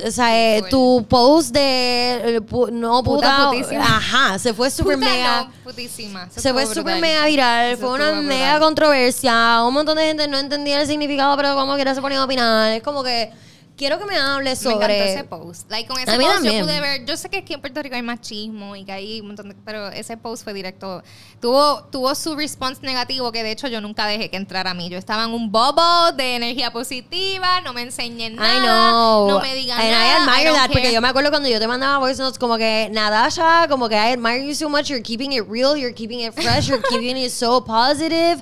[0.06, 3.50] o sea, eh, tu post de eh, pu- no Puta
[3.80, 5.42] ajá, se fue Puta, mega.
[5.44, 6.28] no, putísima.
[6.30, 7.00] Eso Se fue brutal.
[7.00, 8.60] mega viral, fue una mega brutal.
[8.60, 12.24] controversia, un montón de gente no entendía el significado, pero como quiera se ponía a
[12.24, 12.72] opinar.
[12.72, 13.30] Es como que
[13.76, 15.12] quiero que me hables Me encantó sobre...
[15.12, 15.70] ese post.
[15.70, 16.58] Like, con ese A mí post también.
[16.60, 19.20] yo pude ver, yo sé que aquí en Puerto Rico hay machismo y que hay
[19.20, 21.02] un montón de, pero ese post fue directo.
[21.40, 24.88] Tuvo, tuvo su response negativo que de hecho yo nunca dejé que entrara a mí.
[24.88, 29.28] Yo estaba en un bobo de energía positiva, no me enseñen nada, I know.
[29.28, 30.06] no me digan And nada.
[30.06, 30.94] I admire don't that porque care.
[30.94, 34.12] yo me acuerdo cuando yo te mandaba voice notes como que Nadasha, como que I
[34.12, 37.30] admire you so much, you're keeping it real, you're keeping it fresh, you're keeping it
[37.32, 38.40] so positive.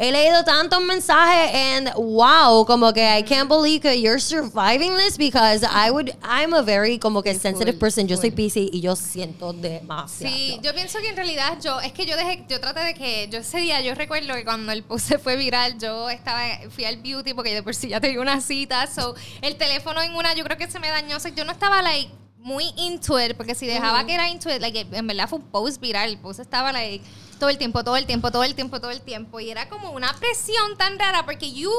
[0.00, 5.18] He leído tantos mensajes and wow, como que I can't believe that you're surviving this
[5.18, 8.08] because I would, I'm a very como que sensitive person.
[8.08, 10.34] Yo soy Pisces y yo siento demasiado.
[10.34, 13.28] Sí, yo pienso que en realidad yo, es que yo dejé, yo traté de que,
[13.28, 16.86] yo ese día, yo recuerdo que cuando el post se fue viral, yo estaba, fui
[16.86, 20.34] al beauty porque de por sí ya tenía una cita, so, el teléfono en una,
[20.34, 23.36] yo creo que se me dañó, o sea, yo no estaba like muy into it,
[23.36, 26.18] porque si dejaba que era into it, like, en verdad fue un post viral, el
[26.18, 27.04] post estaba like
[27.38, 29.90] todo el tiempo, todo el tiempo, todo el tiempo, todo el tiempo, y era como
[29.90, 31.70] una presión tan rara, porque you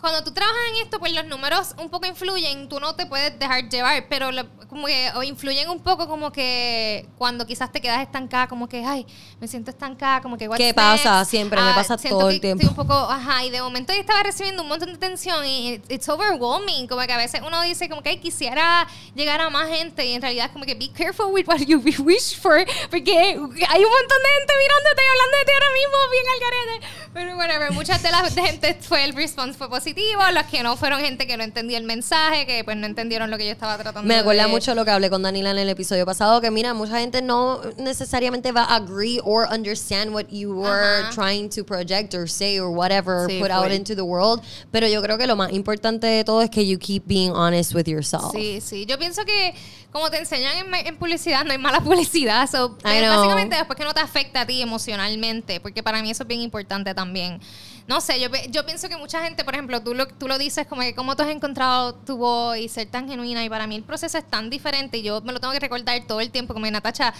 [0.00, 3.36] cuando tú trabajas en esto, pues los números un poco influyen, tú no te puedes
[3.38, 4.30] dejar llevar, pero
[4.68, 8.84] como que o influyen un poco como que cuando quizás te quedas estancada, como que,
[8.84, 9.06] ay,
[9.40, 10.48] me siento estancada, como que...
[10.56, 11.24] ¿Qué pasa?
[11.24, 12.62] Siempre me ah, pasa todo el tiempo.
[12.62, 15.80] Estoy un poco, ajá, y de momento yo estaba recibiendo un montón de tensión y
[15.88, 20.06] it's overwhelming, como que a veces uno dice como que quisiera llegar a más gente
[20.06, 23.34] y en realidad es como que be careful with what you wish for, porque hay
[23.36, 26.86] un montón de gente mirándote y hablando de ti ahora mismo, bien al garete.
[27.14, 31.00] Pero whatever, muchas de las gente fue el response fue positivo las que no fueron
[31.00, 34.06] gente que no entendía el mensaje, que pues no entendieron lo que yo estaba tratando
[34.06, 37.00] Me acuerda mucho lo que hablé con Danila en el episodio pasado, que mira, mucha
[37.00, 42.28] gente no necesariamente va a agree or understand what you were trying to project or
[42.28, 46.06] say or whatever put out into the world, pero yo creo que lo más importante
[46.06, 48.32] de todo es que you keep being honest with yourself.
[48.32, 49.54] Sí, sí, yo pienso que
[49.90, 52.48] como te enseñan en, publicidad, no hay mala publicidad.
[52.48, 56.28] So, básicamente después que no te afecta a ti emocionalmente, porque para mí eso es
[56.28, 57.40] bien importante también.
[57.88, 60.66] No sé, yo, yo pienso que mucha gente, por ejemplo, tú lo, tú lo dices
[60.66, 63.76] como que cómo tú has encontrado tu voz y ser tan genuina, y para mí
[63.76, 66.54] el proceso es tan diferente y yo me lo tengo que recordar todo el tiempo,
[66.54, 67.14] como Natacha.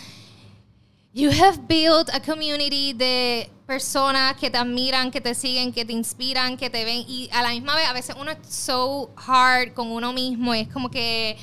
[1.14, 5.92] You have built a community de personas que te admiran, que te siguen, que te
[5.92, 9.72] inspiran, que te ven y a la misma vez a veces uno es so hard
[9.72, 11.36] con uno mismo, es como que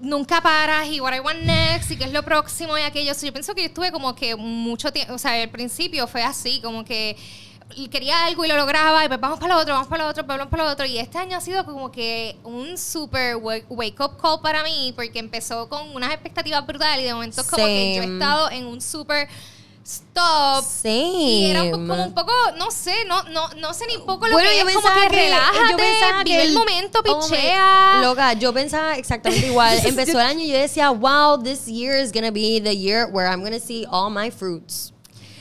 [0.00, 3.12] nunca paras y what I want next y qué es lo próximo y aquello.
[3.12, 6.60] yo pienso que yo estuve como que mucho tiempo, o sea, al principio fue así,
[6.60, 7.16] como que
[7.90, 10.24] quería algo y lo lograba y pues vamos para lo otro, vamos para lo otro,
[10.24, 10.86] vamos para lo otro.
[10.86, 15.18] Y este año ha sido como que un super wake up call para mí porque
[15.18, 18.80] empezó con unas expectativas brutales y de momento como que yo he estado en un
[18.80, 19.28] super
[19.86, 20.64] stop.
[20.64, 20.88] Sí.
[20.88, 24.58] Y era como un poco, no sé, no, no, no sé ni poco lo que
[24.58, 28.00] es como que, relájate, yo pensaba vive el, momento, pichea.
[28.02, 29.78] loca, yo pensaba exactamente igual.
[29.84, 33.28] Empezó el año y yo decía, wow, this year is gonna be the year where
[33.28, 34.92] I'm gonna see all my fruits.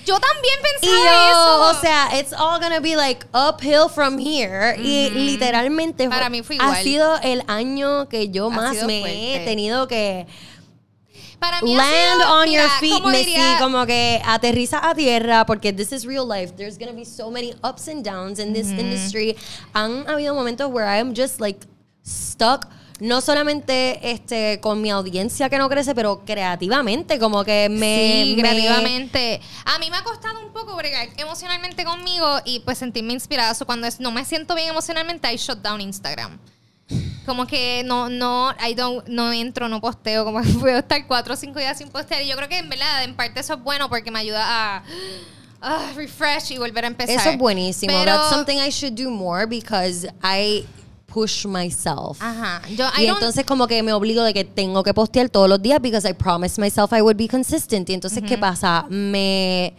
[0.05, 1.61] Yo también pensaba eso.
[1.69, 4.75] O sea, it's all gonna be like uphill from here.
[4.77, 6.71] Y literalmente Para mí fue igual.
[6.71, 10.27] ha sido el año que yo más me he tenido que
[11.39, 15.91] para mí land sido, on your feet, Messi, como que aterriza a tierra porque this
[15.91, 16.53] is real life.
[16.55, 19.35] There's gonna be so many ups and downs in this industry.
[19.73, 21.65] Han habido momentos where I am just like
[22.03, 22.67] stuck
[22.99, 28.23] no solamente este con mi audiencia que no crece, pero creativamente, como que me...
[28.23, 29.41] Sí, creativamente.
[29.65, 33.53] A mí me ha costado un poco bregar emocionalmente conmigo y pues sentirme inspirada.
[33.65, 36.39] cuando no me siento bien emocionalmente, I shut down Instagram.
[37.25, 41.33] Como que no, no, I don't, no entro, no posteo, como que puedo estar cuatro
[41.33, 42.21] o cinco días sin postear.
[42.21, 44.83] Y yo creo que en verdad, en parte eso es bueno porque me ayuda a...
[45.95, 47.15] refresh y volver a empezar.
[47.15, 47.91] Eso es buenísimo.
[48.05, 50.65] That's something I should do more because I
[51.15, 52.19] push myself.
[52.19, 52.61] Ajá.
[52.99, 56.05] y entonces como que me obligo de que tengo que postear todos los días because
[56.07, 57.89] I promised myself I would be consistent.
[57.89, 58.85] Y entonces, ¿qué pasa?
[58.89, 59.73] Me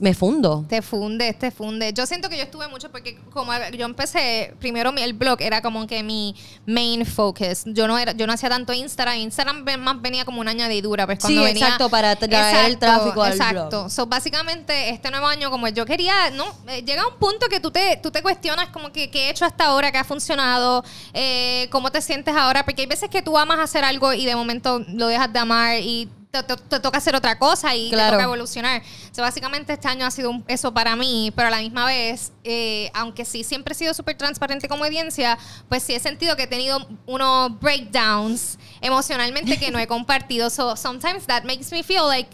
[0.00, 0.64] me fundo.
[0.68, 1.92] Te funde, te funde.
[1.92, 5.86] Yo siento que yo estuve mucho porque como yo empecé, primero el blog era como
[5.86, 7.64] que mi main focus.
[7.66, 9.16] Yo no era, yo no hacía tanto Instagram.
[9.16, 11.06] Instagram más venía como una añadidura.
[11.06, 13.90] Pues cuando sí, venía, exacto, para traer el tráfico al Exacto.
[13.90, 17.70] So, básicamente, este nuevo año, como yo quería, no, eh, llega un punto que tú
[17.70, 21.66] te, tú te cuestionas como que qué he hecho hasta ahora, qué ha funcionado, eh,
[21.70, 24.84] cómo te sientes ahora, porque hay veces que tú amas hacer algo y de momento
[24.88, 28.82] lo dejas de amar y te, toca hacer otra cosa y te toca evolucionar.
[29.18, 33.26] básicamente este año ha sido eso para mí, pero a la misma vez, eh, aunque
[33.26, 36.88] sí siempre he sido súper transparente como audiencia, pues sí he sentido que he tenido
[37.04, 40.48] unos breakdowns emocionalmente que no he compartido.
[40.48, 42.30] So sometimes that makes me feel like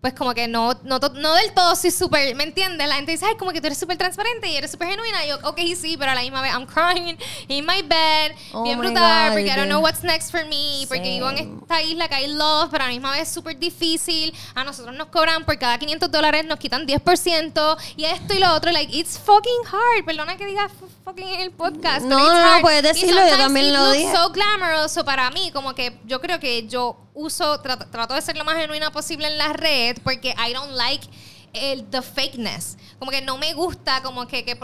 [0.00, 2.86] pues como que no, no, no del todo soy súper, ¿me entiendes?
[2.86, 5.24] La gente dice, ay, como que tú eres súper transparente y eres súper genuina.
[5.24, 8.62] Y yo, ok, sí, pero a la misma vez, I'm crying in my bed, oh
[8.62, 12.08] bien brutal, porque I don't know what's next for me, porque vivo en esta isla
[12.08, 14.34] que hay love, pero a la misma vez es súper difícil.
[14.54, 18.52] A nosotros nos cobran por cada 500 dólares, nos quitan 10%, y esto y lo
[18.54, 20.04] otro, like, it's fucking hard.
[20.04, 20.68] Perdona que diga
[21.06, 22.04] fucking en el podcast.
[22.04, 24.12] No, no, puedes decirlo, yo también lo dije.
[24.12, 28.44] so glamorous, para mí, como que yo creo que yo uso, trato, de ser lo
[28.44, 31.08] más genuina posible en la red porque I don't like
[31.52, 32.76] el the fakeness.
[32.98, 34.58] Como que no me gusta como que, que,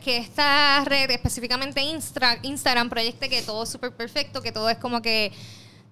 [0.00, 4.78] que, esta red, específicamente Insta, Instagram, proyecte que todo es súper perfecto, que todo es
[4.78, 5.30] como que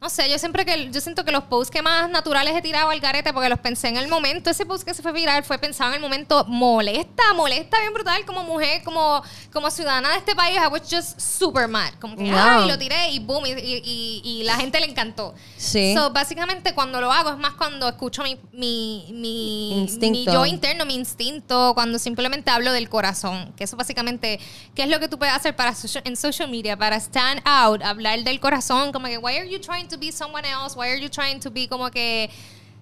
[0.02, 2.88] No sé, yo siempre que yo siento que los posts que más naturales he tirado
[2.88, 4.48] al garete porque los pensé en el momento.
[4.48, 8.24] Ese post que se fue viral fue pensado en el momento molesta, molesta bien brutal
[8.24, 9.22] como mujer, como,
[9.52, 10.56] como ciudadana de este país.
[10.56, 11.92] I was just super mad.
[12.00, 12.38] Como que, No.
[12.38, 15.34] ay, lo tiré y boom, y, y, y- la gente le encantó.
[15.58, 15.92] Sí.
[15.94, 20.18] So, básicamente cuando lo hago es más cuando escucho mi, mi, mi, Instinto.
[20.18, 23.52] mi yo interno, mi instinto, cuando simplemente hablo del corazón.
[23.54, 24.40] Que eso básicamente,
[24.74, 26.74] ¿qué es lo que tú puedes hacer para socia- en social media?
[26.78, 30.44] Para stand out, hablar del corazón, como que, why are you trying to be someone
[30.46, 30.74] else?
[30.76, 32.30] Why are you trying to be como que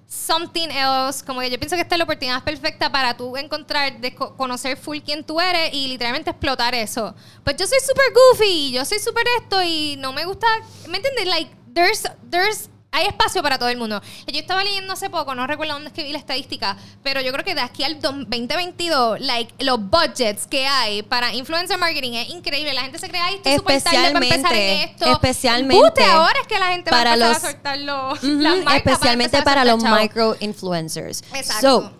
[0.06, 1.22] something else?
[1.24, 4.34] Como que yo pienso que esta es la oportunidad perfecta para tú encontrar, de co-
[4.36, 7.14] conocer full quién tú eres y literalmente explotar eso.
[7.44, 10.46] Pues yo soy super goofy, yo soy super esto y no me gusta,
[10.88, 11.26] ¿me entiendes?
[11.26, 14.00] Like, there's, there's hay espacio para todo el mundo.
[14.26, 17.32] Yo estaba leyendo hace poco, no recuerdo dónde es que vi la estadística, pero yo
[17.32, 22.12] creo que de aquí al dos- 2022, like, los budgets que hay para influencer marketing
[22.14, 22.72] es increíble.
[22.72, 25.06] La gente se cree, ay, esto es súper tarde para empezar en esto.
[25.12, 28.18] especialmente Embute, ahora es que la gente para va a empezar los- a soltar los,
[28.24, 30.44] Ujú, las marcas especialmente para los soltar micro chavo.
[30.44, 31.22] influencers.
[31.34, 31.60] Exacto.
[31.82, 31.92] So,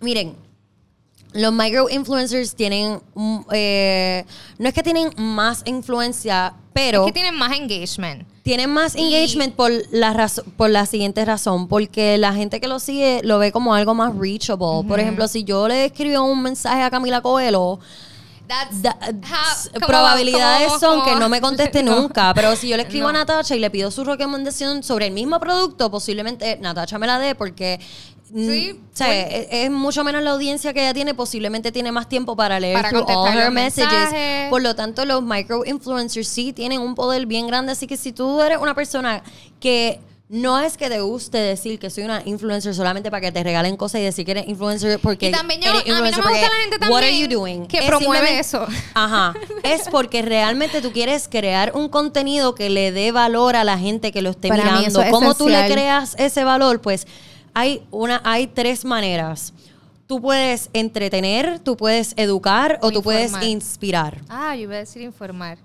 [0.00, 0.36] miren,
[1.32, 4.24] los micro influencers tienen, mm, eh,
[4.58, 8.28] no es que tienen más influencia, pero es que tienen más engagement.
[8.42, 13.20] Tienen más engagement por la por la siguiente razón, porque la gente que lo sigue
[13.22, 14.86] lo ve como algo más reachable.
[14.88, 17.78] Por ejemplo, si yo le escribo un mensaje a Camila Coelho,
[18.48, 22.00] That's Da- how- como- probabilidades como- son que no me conteste No.
[22.00, 23.10] nunca, pero si yo le escribo No.
[23.10, 27.18] a Natacha y le pido su recomendación sobre el mismo producto, posiblemente Natacha me la
[27.20, 27.78] dé porque
[28.34, 29.34] Sí, o sea, full.
[29.34, 32.76] es, es mucho menos la audiencia que ella tiene, posiblemente tiene más tiempo para leer
[32.76, 33.92] Para through all her messages.
[33.92, 34.50] mensajes.
[34.50, 38.12] Por lo tanto, los micro influencers sí tienen un poder bien grande, así que si
[38.12, 39.22] tú eres una persona
[39.60, 43.42] que no es que te guste decir que soy una influencer solamente para que te
[43.44, 46.00] regalen cosas y decir que eres influencer porque Y también yo- eres a mí no
[46.00, 47.66] me influencer gusta la gente what are también you doing?
[47.66, 48.66] que Es promueve eso.
[48.94, 49.34] Ajá.
[49.62, 54.10] Es porque realmente tú quieres crear un contenido que le dé valor a la gente
[54.10, 55.02] que lo esté Para mirando.
[55.10, 56.80] ¿Cómo tú le creas ese valor?
[56.80, 57.06] Pues
[57.54, 59.52] hay una, hay tres maneras.
[60.06, 63.44] Tú puedes entretener, tú puedes educar o, O tú puedes informar.
[63.48, 64.20] inspirar.
[64.28, 65.58] Ah, yo iba a decir informar.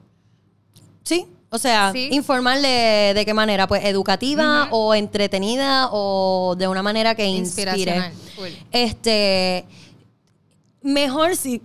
[1.04, 1.26] Sí.
[1.50, 2.10] O sea, Sí.
[2.12, 8.12] informarle de qué manera, pues educativa o entretenida o de una manera que inspire.
[8.72, 9.66] Este,
[10.82, 11.62] mejor si,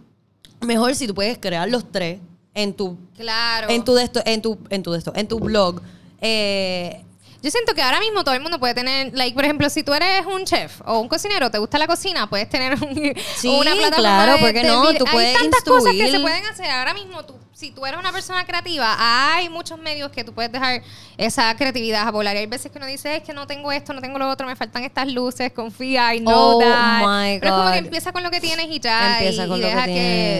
[0.61, 2.21] mejor si tú puedes crear los tres
[2.55, 3.69] en tu, Claro.
[3.71, 5.81] en tu de esto, en tu, en tu de esto, en tu blog.
[6.21, 7.05] Eh,
[7.43, 9.93] Yo siento que ahora mismo todo el mundo puede tener, like, por ejemplo, si tú
[9.93, 13.73] eres un chef o un cocinero, te gusta la cocina, puedes tener un- Sí, una
[13.75, 14.85] plataforma claro, de- ¿por qué de no?
[14.85, 16.71] vid- Tú puedes Hay tantas cosas que se pueden hacer.
[16.71, 18.95] Ahora mismo, tú, si tú eres una persona creativa,
[19.35, 20.83] hay muchos medios que tú puedes dejar
[21.19, 22.37] esa creatividad a volar.
[22.37, 24.47] Y hay veces que uno dice, es que no tengo esto, no tengo lo otro,
[24.47, 27.01] me faltan estas luces, confía, I know Oh, that.
[27.01, 27.85] my Pero es como que God.
[27.87, 29.19] empieza con lo que tienes y ya.
[29.19, 29.93] Empieza y, con y lo deja que,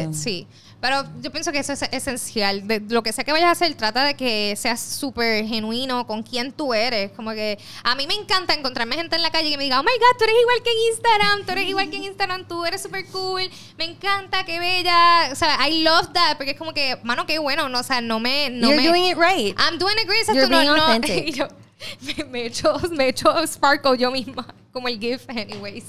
[0.05, 0.23] tienes.
[0.23, 0.47] Sí.
[0.83, 2.67] Pero yo pienso que eso es esencial.
[2.67, 6.25] De lo que sea que vayas a hacer, trata de que seas súper genuino con
[6.25, 7.13] quién tú eres.
[7.13, 9.85] Como que a mí me encanta encontrarme gente en la calle que me diga, oh
[9.85, 12.67] my God, tú eres igual que en Instagram, tú eres igual que en Instagram, tú
[12.67, 15.29] eres súper cool, me encanta, qué bella.
[15.31, 18.01] O sea, I love that, porque es como que, mano, qué bueno, no, o sea,
[18.01, 18.51] no me...
[18.51, 19.57] No you're me, doing it right.
[19.61, 20.23] I'm doing it great.
[20.23, 21.33] exacto, You're being no, no, authentic.
[21.33, 21.47] yo
[22.01, 25.85] me, me echo, me echo sparkle yo misma, como el GIF, anyways.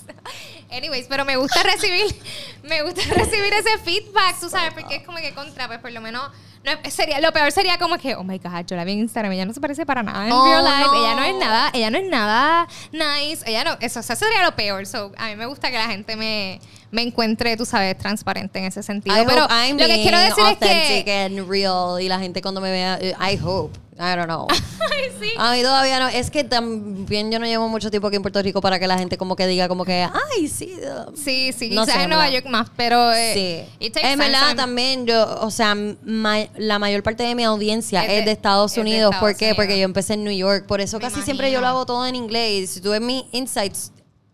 [0.74, 2.15] Anyways, pero me gusta recibir,
[2.63, 6.01] me gusta recibir ese feedback, tú sabes, porque es como que contra, pues por lo
[6.01, 6.32] menos,
[6.65, 9.34] no, sería, lo peor sería como que, oh my God, yo la vi en Instagram,
[9.34, 10.95] ella no se parece para nada en Oh, real life, no.
[10.95, 14.26] ella no es nada, ella no es nada nice, ella no, eso, o sea, eso
[14.26, 14.86] sería lo peor.
[14.86, 16.59] So, a mí me gusta que la gente me,
[16.91, 19.15] me encuentre, tú sabes, transparente en ese sentido.
[19.15, 21.21] I pero lo que quiero decir es authentic que...
[21.26, 24.48] and real y la gente cuando me vea, I hope, I don't know.
[24.91, 25.30] Ay, sí.
[25.38, 26.08] A mí todavía no.
[26.08, 28.98] Es que también yo no llevo mucho tiempo aquí en Puerto Rico para que la
[28.98, 30.76] gente como que diga como que, ay, sí.
[31.16, 32.30] Sí, sí, No quizás sé, en Nueva.
[32.30, 33.89] York más, pero eh, Sí.
[34.02, 38.26] En verdad también yo, o sea, ma- la mayor parte de mi audiencia Es es
[38.26, 39.14] de- Estados es de Unidos.
[39.14, 39.46] Estados ¿Por qué?
[39.46, 39.56] Unidos.
[39.56, 40.66] Porque yo empecé en New York.
[40.68, 42.72] Por eso Me casi siempre yo lo hago todo en inglés.
[42.72, 43.91] Si tú ves mis insights,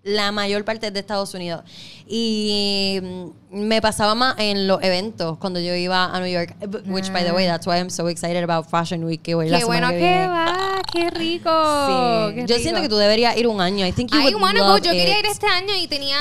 [0.09, 1.63] la mayor parte es de Estados Unidos.
[2.11, 6.55] Y mm, me pasaba más en los eventos cuando yo iba a New York.
[6.87, 9.21] Which, by the way, that's why I'm so excited about Fashion Week.
[9.21, 10.27] Que voy la Qué bueno semana que, viene.
[10.27, 11.49] va, qué rico.
[12.29, 12.35] Sí.
[12.35, 12.59] qué Yo rico.
[12.63, 13.85] siento que tú deberías ir un año.
[13.85, 15.25] I think you Ay, would bueno, love yo quería it.
[15.25, 16.17] ir este año y tenía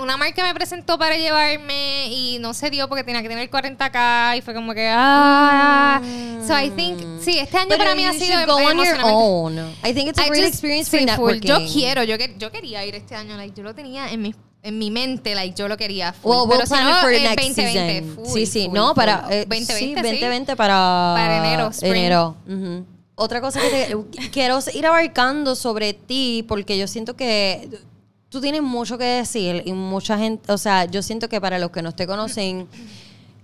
[0.00, 4.38] una marca me presentó para llevarme y no se dio porque tenía que tener 40k
[4.38, 6.00] y fue como que ah.
[6.46, 9.58] So I think sí, este año But para mí ha sido go on your own.
[9.84, 11.06] I think it's a I great experience for full.
[11.06, 11.48] networking.
[11.48, 14.78] Yo quiero, yo, yo quería ir este año, like, yo lo tenía en mi, en
[14.78, 16.12] mi mente, like, yo lo quería.
[16.12, 16.30] Full.
[16.30, 18.14] Well, we'll Pero si no, for en next 2020, season.
[18.14, 18.64] full, sí, sí.
[18.66, 19.26] full, no, para...
[19.30, 19.94] eh, 2020, sí, sí.
[19.94, 21.14] 2020 para...
[21.16, 21.94] Para enero, spring.
[21.94, 22.36] Enero.
[23.14, 27.68] Otra cosa que te, quiero ir abarcando sobre ti, porque yo siento que
[28.28, 30.52] tú tienes mucho que decir y mucha gente...
[30.52, 32.68] O sea, yo siento que para los que no te conocen...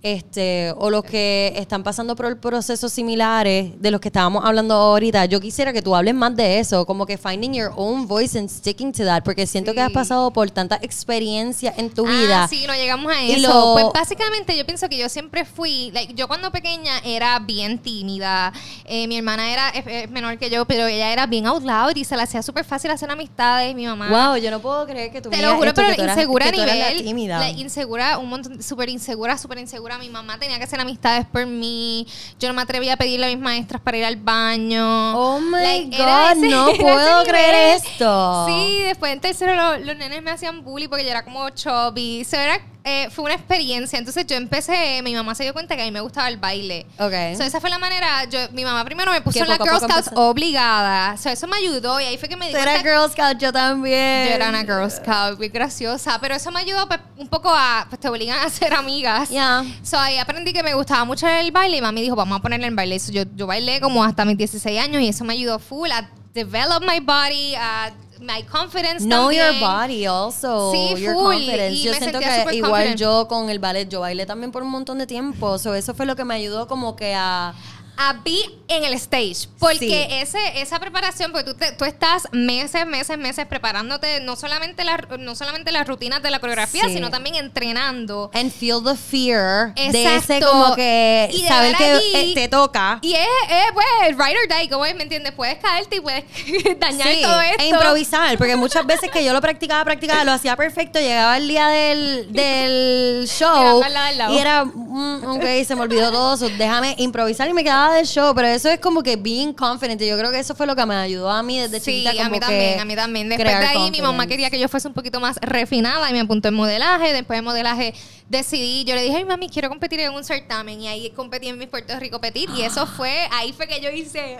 [0.04, 5.24] este, o los que están pasando por procesos similares de los que estábamos hablando ahorita,
[5.24, 8.50] yo quisiera que tú hables más de eso, como que finding your own voice and
[8.50, 12.48] sticking to that, porque siento que has pasado por tanta experiencia en tu Ah, vida.
[12.48, 13.48] sí, no llegamos a Y eso.
[13.48, 17.78] lo- Pues básicamente yo pienso que yo siempre fui, like, yo cuando pequeña era bien
[17.78, 18.52] tímida.
[18.84, 22.04] Eh, mi hermana era es- menor que yo, pero ella era bien out loud y
[22.04, 23.74] se le hacía súper fácil hacer amistades.
[23.74, 24.08] Mi mamá.
[24.10, 26.74] Wow, yo no puedo creer que tú Te lo juro, esto, pero insegura a la
[26.74, 27.02] nivel.
[27.04, 27.38] tímida.
[27.38, 29.93] like, insegura, un montón, súper insegura, súper insegura.
[29.98, 32.06] Mi mamá tenía que hacer amistades por mí.
[32.38, 35.16] Yo no me atrevía a pedirle a mis maestras para ir al baño.
[35.18, 38.46] Oh my Like, God, ese- no puedo creer esto.
[38.48, 42.24] Sí, después en tercero lo- los nenes me hacían bully porque yo era como chubby.
[42.24, 43.98] So, era, eh, fue una experiencia.
[43.98, 46.86] Entonces yo empecé, mi mamá se dio cuenta que a mí me gustaba el baile.
[46.98, 47.12] Ok.
[47.36, 48.24] So, esa fue la manera.
[48.30, 50.28] Yo, mi mamá primero me puso Que en la poco a Girl poco Scouts empezó-
[50.30, 51.16] obligada.
[51.16, 53.38] So, eso me ayudó y ahí fue que me di Tú cuenta eras Girl Scout,
[53.40, 54.28] yo también.
[54.28, 57.86] yo era una Girl Scout, muy graciosa, pero eso me ayudó pues, un poco a,
[57.88, 59.30] pues te obligan a ser amigas.
[59.30, 59.64] Ya.
[59.82, 62.66] So ahí aprendí que me gustaba mucho el baile y mami dijo, vamos a ponerle
[62.66, 62.98] en baile.
[63.00, 66.08] So, yo, yo bailé como hasta mis 16 años y eso me ayudó full a
[66.34, 67.92] develop my body, a
[68.24, 69.52] my confidence Know también.
[69.52, 71.76] your body also, Sí, your full, confidence.
[71.78, 72.98] y Yo me siento que igual confident.
[73.00, 75.58] yo con el ballet, yo bailé también por un montón de tiempo.
[75.58, 77.54] So, eso fue lo que me ayudó como que a...
[77.96, 78.36] A be
[78.68, 79.48] en el stage.
[79.58, 79.92] Porque Sí.
[80.10, 84.96] ese, esa preparación, porque tú, te- tú estás meses, meses, meses preparándote no solamente, la,
[85.18, 86.94] no solamente las rutinas de la coreografía, Sí.
[86.94, 88.30] sino también entrenando.
[88.34, 90.50] And feel the fear de ese Exacto.
[90.50, 92.98] como que Y de saber que allí- eh, te toca.
[93.02, 93.86] Y es, es pues,
[94.16, 95.32] ride or die, como es, ¿me entiendes?
[95.32, 96.24] Puedes caerte y puedes
[96.80, 97.62] dañar Sí, todo esto.
[97.62, 101.46] e improvisar, porque muchas veces que yo lo practicaba, practicaba, lo hacía perfecto, llegaba el
[101.48, 103.82] día del, del show
[104.30, 108.06] y era, mm, ok, se me olvidó todo, so déjame improvisar y me quedaba del
[108.06, 110.86] show, pero eso es como que being confident, yo creo que eso fue lo que
[110.86, 113.28] me ayudó a mí desde Sí, chiquita como a mí que también, a mí también.
[113.28, 114.02] Después de ahí mi confidence.
[114.02, 117.12] mamá quería que yo fuese un poquito más refinada y me apuntó en modelaje.
[117.12, 117.94] Después de modelaje
[118.28, 121.58] decidí, yo le dije, ay mami, quiero competir en un certamen y ahí competí en
[121.58, 124.38] mi Puerto Rico Petit y eso fue, ahí fue que yo hice,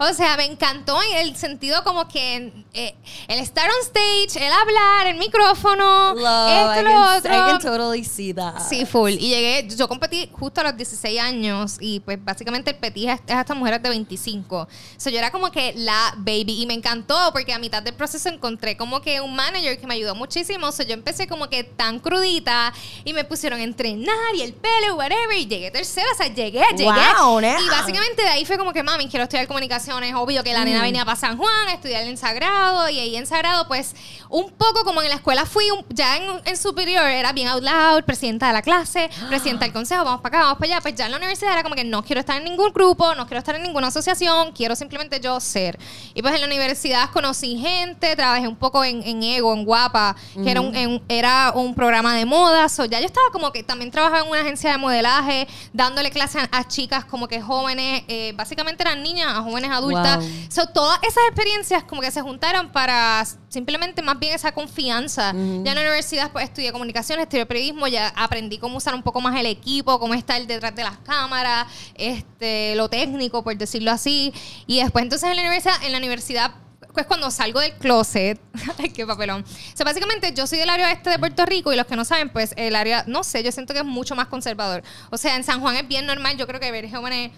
[0.00, 2.94] o sea, me encantó en el sentido como que eh,
[3.28, 7.32] el estar on stage, el hablar, el micrófono, Love, esto, I lo can- otro.
[7.32, 8.60] I can totally see that.
[8.68, 9.12] Sí, full.
[9.12, 13.20] Y llegué, yo competí justo a los 16 años y pues básicamente el petit es
[13.28, 14.66] a estas mujeres de 25.
[14.96, 18.30] So, yo era como que la baby y me encantó porque a mitad del proceso
[18.30, 20.72] encontré como que un manager que me ayudó muchísimo.
[20.72, 22.72] So, yo empecé como que tan crudita
[23.04, 26.64] y me pusieron a entrenar y el pelo, whatever, y llegué tercera, o sea, llegué,
[26.78, 26.84] llegué.
[27.18, 27.40] Wow.
[27.40, 30.14] Y básicamente de ahí fue como que, mami, quiero estudiar comunicaciones.
[30.14, 30.64] Obvio que la Mm.
[30.64, 33.94] nena venía para San Juan a estudiar en Sagrado y ahí en Sagrado, pues,
[34.30, 37.62] un poco como en la escuela fui, un- ya en, en superior era bien out
[37.62, 40.80] loud, presidenta de la clase, presidenta del consejo, vamos para acá, vamos para allá.
[40.80, 43.26] Pues ya en la universidad era como que no quiero estar en ningún grupo, no
[43.26, 45.78] quiero estar en ninguna asociación, quiero simplemente yo ser.
[46.14, 50.16] Y pues en la universidad conocí gente, trabajé un poco en, en Ego, en Guapa,
[50.42, 52.68] que era un, en- era un programa de moda.
[52.68, 56.42] So, ya yo estaba como que también trabajaba en una agencia de modelaje, dándole clases
[56.50, 60.18] a, a chicas como que jóvenes, eh, básicamente eran niñas, a jóvenes adultas.
[60.18, 60.28] Wow.
[60.50, 65.32] So, todas esas experiencias como que se juntaron para simplemente más bien esa confianza.
[65.32, 69.20] Ya en la universidad pues estudié comunicación, estudié periodismo, ya aprendí cómo usar un poco
[69.20, 74.32] más el equipo, cómo estar detrás de las cámaras, este, lo técnico, por decirlo así.
[74.66, 76.54] Y después entonces en la universidad, en la universidad
[76.94, 78.40] pues cuando salgo del closet,
[78.78, 79.42] ay, qué papelón.
[79.42, 82.04] O sea, básicamente yo soy del área este de Puerto Rico y los que no
[82.04, 84.82] saben, pues el área, no sé, yo siento que es mucho más conservador.
[85.10, 87.30] O sea, en San Juan es bien normal, yo creo que ver jóvenes...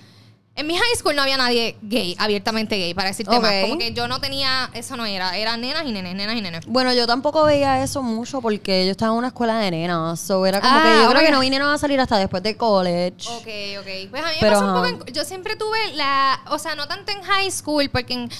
[0.60, 3.50] En mi high school no había nadie gay, abiertamente gay, para decirte más.
[3.62, 6.66] Como que yo no tenía, eso no era, eran nenas y nenes, nenas y nenes.
[6.66, 10.20] Bueno, yo tampoco veía eso mucho porque yo estaba en una escuela de nenas.
[10.20, 11.26] So era como Ah, que yo creo ok.
[11.26, 13.26] que no vinieron a salir hasta después de college.
[13.30, 14.10] Ok, ok.
[14.10, 14.84] Pues a mí me Pero, pasó un poco.
[14.84, 14.96] ajá.
[15.06, 16.40] en- yo siempre tuve la.
[16.50, 18.30] O sea, no tanto en high school, porque en,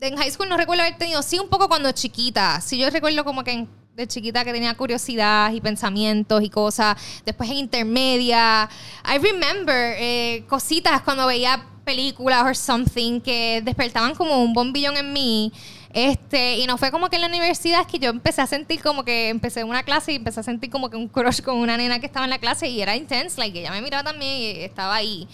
[0.00, 1.22] en high school no recuerdo haber tenido.
[1.22, 2.58] Sí, un poco cuando chiquita.
[2.62, 6.96] Sí, yo recuerdo como que en- de chiquita que tenía curiosidad y pensamientos y cosas.
[7.24, 8.68] Después en intermedia.
[9.06, 15.14] I remember eh, cositas cuando veía películas or something que despertaban como un bombillón en
[15.14, 15.50] mí.
[15.94, 19.02] Este, y no fue como que en la universidad que yo empecé a sentir como
[19.02, 21.98] que empecé una clase y empecé a sentir como que un crush con una nena
[21.98, 24.94] que estaba en la clase y era intense, like ella me miraba también y estaba
[24.94, 25.26] ahí.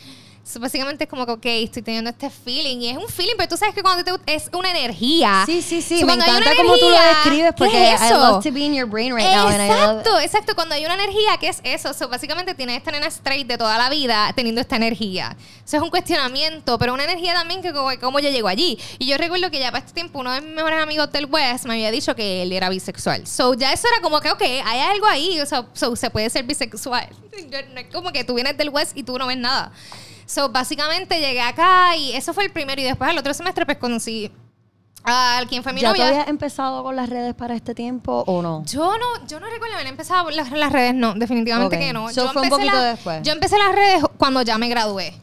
[0.44, 2.78] So, básicamente es como que, ok, estoy teniendo este feeling.
[2.80, 5.44] Y es un feeling, pero tú sabes que cuando te, es una energía.
[5.46, 6.00] Sí, sí, sí.
[6.00, 8.74] So, me encanta cómo tú lo describes ¿qué porque es I love to be in
[8.74, 9.48] your brain right now.
[9.48, 10.54] I love- Exacto, exacto.
[10.56, 11.94] Cuando hay una energía, ¿qué es eso?
[11.94, 15.36] So, básicamente tienes esta nena straight de toda la vida teniendo esta energía.
[15.64, 18.76] Eso es un cuestionamiento, pero una energía también que como, cómo yo llego allí.
[18.98, 21.66] Y yo recuerdo que ya para este tiempo uno de mis mejores amigos del West
[21.66, 23.28] me había dicho que él era bisexual.
[23.28, 25.40] So ya eso era como que, ok, hay algo ahí.
[25.40, 27.08] O sea, so, se puede ser bisexual.
[27.50, 29.70] Yo- no es como que tú vienes del West y tú no ves nada.
[30.32, 32.80] So, básicamente llegué acá y eso fue el primero.
[32.80, 34.30] Y después al otro semestre pues conocí
[35.04, 36.08] al quien fue mi ¿Ya novia.
[36.08, 38.64] habías empezado con las redes para este tiempo o no?
[38.64, 42.08] Yo no, yo no recuerdo haber empezado las, las redes, no, definitivamente que no.
[42.10, 43.22] So yo fue un empecé poquito la- después.
[43.22, 45.14] Yo empecé las redes cuando ya me gradué.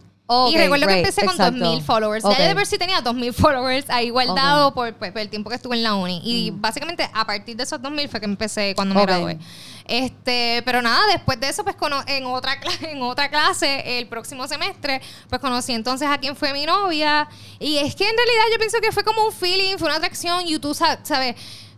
[0.51, 1.59] Y recuerdo que empecé con exacto.
[1.59, 2.23] 2000 followers.
[2.25, 2.31] Ok.
[2.33, 5.49] Ya yo de por sí tenía 2000 followers ahí guardado por, pues, por el tiempo
[5.49, 6.21] que estuve en la uni.
[6.23, 9.39] Y básicamente a partir de esos 2000 fue que empecé cuando me gradué.
[9.85, 14.47] Este, pero nada, después de eso, pues cono- en otra, en otra clase, el próximo
[14.47, 17.27] semestre, pues conocí entonces a quien fue mi novia.
[17.59, 20.45] Y es que en realidad yo pienso que fue como un feeling, fue una atracción,
[20.45, 21.35] YouTube, sa- ¿sabes?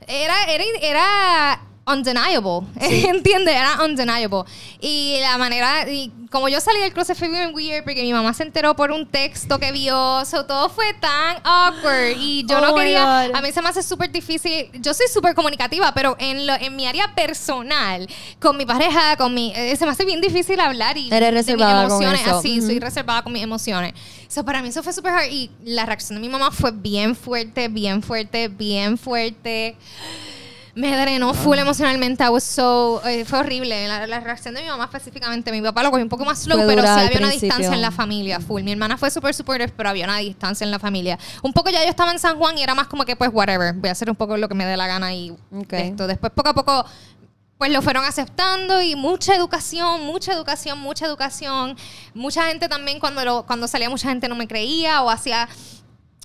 [0.08, 3.56] Era, era, era undeniable, ¿entiendes?
[3.56, 4.44] Era undeniable.
[4.80, 8.34] Y la manera, y como yo salí del closet fue bien weird porque mi mamá
[8.34, 12.62] se enteró por un texto que vio, so, todo fue tan awkward y yo Oh
[12.62, 16.46] no quería, a mí se me hace súper difícil, yo soy súper comunicativa, pero en,
[16.48, 18.08] lo, en mi área personal,
[18.40, 21.32] con mi pareja, con mi, eh, se me hace bien difícil hablar y Eres de
[21.32, 22.38] mis reservada con emociones, eso.
[22.38, 22.86] así, soy Ujú.
[22.86, 23.94] reservada con mis emociones.
[24.28, 27.16] So, para mí eso fue súper hard y la reacción de mi mamá fue bien
[27.16, 29.76] fuerte, bien fuerte, bien fuerte.
[30.74, 32.24] Me drenó full emocionalmente.
[32.24, 33.88] I was so, eh, fue horrible.
[33.88, 35.52] La, la reacción de mi mamá específicamente.
[35.52, 37.48] Mi papá lo cogió un poco más slow, Fue pero sí había una principio.
[37.50, 38.64] distancia en la familia full.
[38.64, 41.20] Mi hermana fue súper supportive, pero había una distancia en la familia.
[41.42, 43.74] Un poco ya yo estaba en San Juan y era más como que, pues, whatever.
[43.74, 45.74] Voy a hacer un poco lo que me dé la gana y Ok.
[45.74, 46.08] esto.
[46.08, 46.86] Después, poco a poco,
[47.58, 51.76] pues lo fueron aceptando y mucha educación, mucha educación, mucha educación.
[52.14, 55.48] Mucha gente también, cuando, lo, cuando salía, mucha gente no me creía o hacía.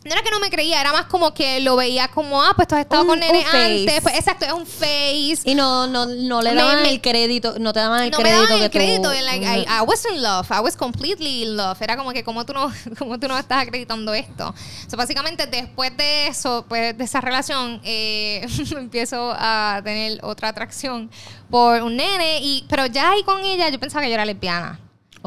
[0.06, 2.68] No era que no me creía, era más como que lo veía como, ah, pues
[2.68, 4.00] tú has estado Un- con nene antes.
[4.00, 5.40] Pues, exacto, es un face.
[5.44, 8.18] Y no, no, no le Me- daban me- el crédito, no te daban el no
[8.18, 9.10] me crédito daban que el crédito.
[9.12, 9.24] tú...
[9.24, 10.46] like, I, I was in love.
[10.50, 11.80] I was completely in love.
[11.82, 14.54] Era como que, como tú no, como tú no estás acreditando esto?
[14.88, 18.46] So, básicamente, después de eso, pues, de esa relación, eh,
[18.76, 21.10] empiezo a tener otra atracción
[21.50, 22.38] por un nene.
[22.42, 24.78] Y, pero ya ahí con ella, yo pensaba que yo era lesbiana.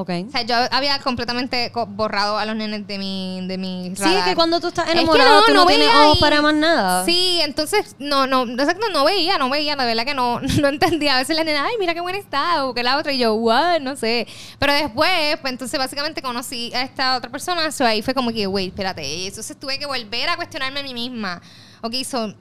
[0.01, 0.09] Ok.
[0.27, 3.91] O sea, yo había completamente co- borrado a los nenes de mi, de mi Sí,
[3.91, 4.23] es radar.
[4.29, 6.53] que cuando tú estás Es que enamorado, tú no, tienes veía ojos y- para más
[6.53, 7.03] nada.
[7.03, 11.15] Sí, entonces, no, no, exacto, no veía, no veía, de verdad que no, no entendía.
[11.15, 13.33] A veces la nena, ay, mira qué buena está, o que la otra, y yo,
[13.33, 14.25] what, no sé.
[14.57, 18.47] Pero después, pues entonces básicamente conocí a esta otra persona, so ahí fue como que,
[18.47, 19.27] wait, espérate.
[19.27, 21.41] Entonces tuve que volver a cuestionarme a mí misma.
[21.81, 22.33] Ok, so,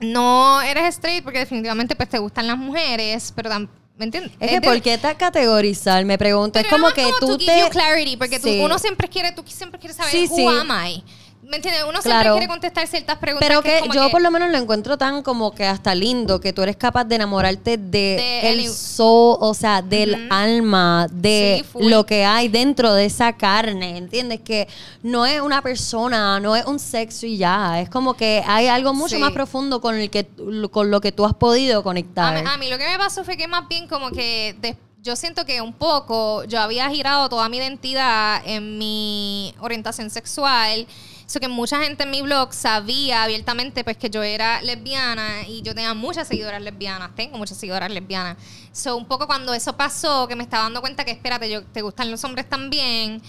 [0.00, 4.32] no eres straight porque definitivamente pues te gustan las mujeres, pero tam- ¿me entiendes?
[4.40, 6.04] Es que, ¿por qué te categorizar?
[6.04, 6.52] Me pregunto.
[6.54, 7.68] pero es como que tú te...
[7.70, 8.60] clarity, porque tú- Sí.
[8.62, 10.46] uno siempre quiere, tú siempre quieres saber Sí, who sí.
[10.46, 11.02] am I.
[11.46, 11.84] ¿Me entiendes?
[11.88, 13.46] Uno siempre quiere contestar ciertas preguntas.
[13.46, 15.66] Pero que es que como yo que- por lo menos lo encuentro tan como que
[15.66, 20.26] hasta lindo que tú eres capaz de enamorarte de, De el soul, o sea, del
[20.30, 24.40] alma, de Sí, lo que hay dentro de esa carne, ¿entiendes?
[24.40, 24.68] Que
[25.02, 28.94] no es una persona, no es un sexo y ya, es como que hay algo
[28.94, 29.20] mucho Sí.
[29.20, 30.26] más profundo con el que
[30.70, 32.42] con lo que tú has podido A conectar.
[32.42, 34.56] mí, a mí lo que me pasó fue que más bien como que
[35.02, 40.86] yo siento que un poco yo había girado toda mi identidad en mi orientación sexual.
[41.26, 45.62] Eso que mucha gente en mi blog sabía abiertamente pues que yo era lesbiana y
[45.62, 48.36] yo tenía muchas seguidoras lesbianas, tengo muchas seguidoras lesbianas.
[48.72, 51.80] So un poco cuando eso pasó, que me estaba dando cuenta que espérate, yo te
[51.82, 53.22] gustan los hombres también.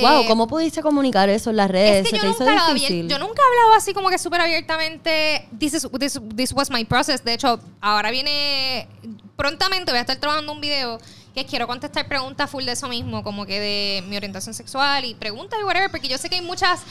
[0.00, 2.04] wow, eh, ¿cómo pudiste comunicar eso en las redes?
[2.04, 3.08] es que ¿Se yo te hizo nunca, lo difícil?
[3.08, 5.46] yo nunca he hablado así como que súper abiertamente.
[5.56, 7.22] This, is- this, this was my process.
[7.24, 8.88] De hecho, ahora viene.
[9.36, 10.98] Prontamente voy a estar trabajando un video
[11.34, 15.14] que quiero contestar preguntas full de eso mismo, como que de mi orientación sexual y
[15.14, 16.82] preguntas y whatever, porque yo sé que hay muchas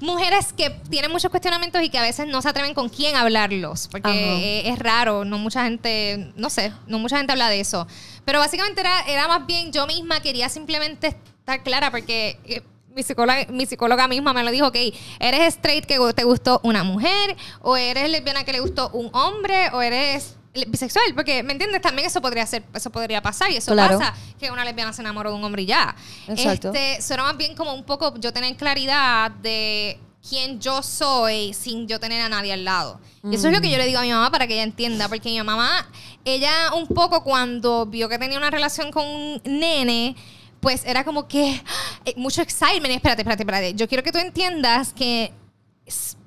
[0.00, 3.88] mujeres que tienen muchos cuestionamientos y que a veces no se atreven con quién hablarlos,
[3.88, 7.86] porque eh, es raro, no mucha gente, no sé, no mucha gente habla de eso.
[8.24, 12.62] Pero básicamente era, era más bien yo misma quería simplemente estar clara porque eh,
[12.94, 14.76] mi psicóloga, mi psicóloga misma me lo dijo, ok,
[15.18, 19.70] eres straight que te gustó una mujer, o eres lesbiana que le gustó un hombre,
[19.72, 20.36] o eres
[20.66, 21.80] bisexual, porque, ¿me entiendes?
[21.80, 23.98] También eso podría ser, eso podría pasar, y eso Claro.
[23.98, 25.94] pasa, que una lesbiana se enamoró de un hombre y ya.
[26.26, 26.68] Exacto.
[26.68, 31.54] Este, eso era más bien como un poco yo tener claridad de quién yo soy
[31.54, 33.00] sin yo tener a nadie al lado.
[33.22, 35.08] Y eso es lo que yo le digo a mi mamá para que ella entienda,
[35.08, 35.88] porque mi mamá,
[36.24, 40.16] ella un poco cuando vio que tenía una relación con un nene,
[40.60, 41.62] pues era como que
[42.04, 42.92] eh, mucho excitement.
[42.94, 43.74] Espérate, espérate, espérate.
[43.74, 45.32] Yo quiero que tú entiendas que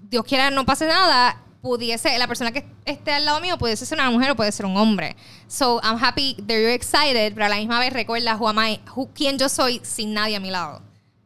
[0.10, 4.00] Dios quiera no pase nada, pudiese, la persona que esté al lado mío pudiese ser
[4.00, 5.16] una mujer o puede ser un hombre.
[5.48, 8.80] So I'm happy that you're excited, pero a la misma vez recuerda who am I,
[8.96, 10.82] who- quién yo soy sin nadie a mi lado.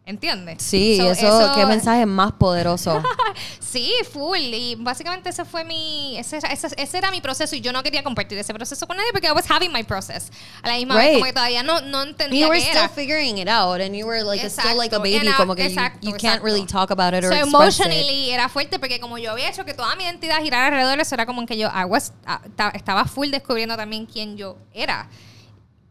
[0.07, 0.61] ¿Entiendes?
[0.61, 3.01] Sí, So, eso, qué mensaje más poderoso.
[3.59, 4.37] Sí, full.
[4.37, 6.17] Y básicamente ese fue mi.
[6.17, 9.09] Ese, ese, ese era mi proceso y yo no quería compartir ese proceso con nadie
[9.11, 10.29] porque I was having my process.
[10.63, 11.13] A la misma vez, Right.
[11.15, 12.87] como que todavía no, no entendía you were qué still era.
[12.89, 14.99] figuring it out and you were like still like a Exacto.
[15.01, 16.45] baby I- como que you- exacto, you, can't exacto.
[16.45, 17.53] really talk about it or So express it.
[17.85, 21.01] emotionally era fuerte porque como yo había hecho que toda mi identidad girara alrededor de
[21.01, 22.13] eso, era como que yo I was-
[22.55, 25.09] ta- estaba full descubriendo también quién yo era.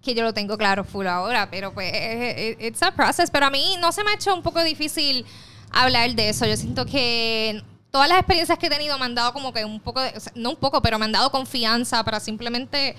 [0.05, 3.31] Que yo lo tengo claro full ahora, pero pues eh, eh, it's a process.
[3.31, 5.25] Pero a mí no se me ha hecho un poco difícil
[5.73, 6.45] hablar de eso.
[6.47, 9.81] Yo siento que todas las experiencias que he tenido me han dado como que un
[9.81, 12.95] poco, de- o sea, no un poco, pero me han dado confianza para simplemente,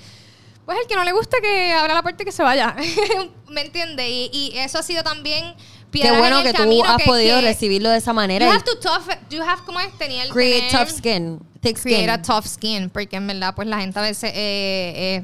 [0.65, 2.75] pues el que no le guste que abra la puerta y que se vaya.
[3.49, 4.09] ¿Me entiende?
[4.09, 5.53] Y, y eso ha sido también
[5.91, 8.45] Qué bueno en que tú has que- podido que recibirlo de esa manera.
[8.45, 9.97] You have to tough, you have, ¿cómo es?
[9.97, 11.91] Tenía el create tener- tough skin, thick skin.
[11.93, 15.23] create a tough skin, porque en verdad, pues la gente a veces eh,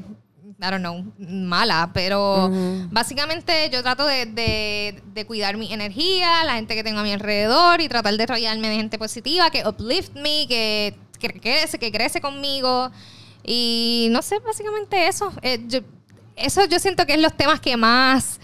[0.62, 2.48] I don't know, mala, pero
[2.90, 7.12] básicamente yo trato de, de- de cuidar mi energía, la gente que tengo a mi
[7.12, 11.90] alrededor y tratar de rodearme de gente positiva que uplift me, que, que crece, que
[11.90, 12.90] crece conmigo.
[13.44, 15.32] Y no sé, básicamente eso.
[15.42, 15.80] Eh, yo-
[16.36, 18.38] eso yo siento que es los temas que más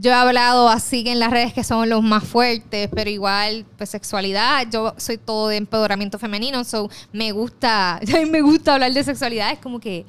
[0.00, 3.66] yo he hablado así que en las redes que son los más fuertes, pero igual,
[3.76, 8.74] pues sexualidad, yo soy todo de empoderamiento femenino, so me gusta, a mí me gusta
[8.74, 10.06] hablar de sexualidad, es como que,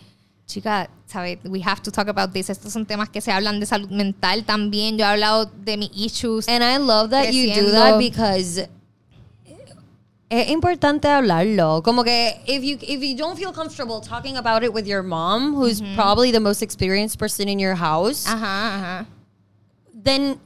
[0.49, 1.37] chica, ¿sabes?
[1.45, 2.49] We have to talk about this.
[2.49, 4.97] Estos son temas que se hablan de salud mental también.
[4.97, 6.47] Yo he hablado de mis issues.
[6.49, 7.71] And I love that you do creciendo.
[7.71, 8.67] that because
[10.31, 11.81] es importante hablarlo.
[11.83, 15.55] Como que if you if you don't feel comfortable talking about it with your mom,
[15.55, 19.05] who's probably the most experienced person in your house, Ajá, ajá.
[20.03, 20.39] then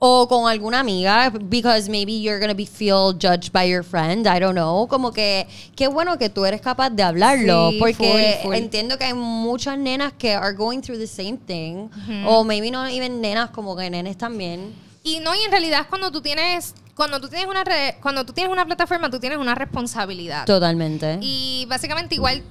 [0.00, 4.38] o con alguna amiga because maybe you're gonna be feel judged by your friend I
[4.38, 4.86] don't know.
[4.86, 8.54] Como que qué bueno que tú eres capaz de hablarlo Sí, porque full, full.
[8.54, 11.88] entiendo que hay muchas nenas que are going through the same thing.
[12.26, 14.72] O maybe not even nenas como que nenes también.
[15.02, 18.32] Y no, y en realidad cuando tú tienes, cuando tú tienes una red, cuando tú
[18.32, 20.44] tienes una plataforma, tú tienes una responsabilidad.
[20.46, 21.18] totalmente.
[21.22, 22.42] Y básicamente igual,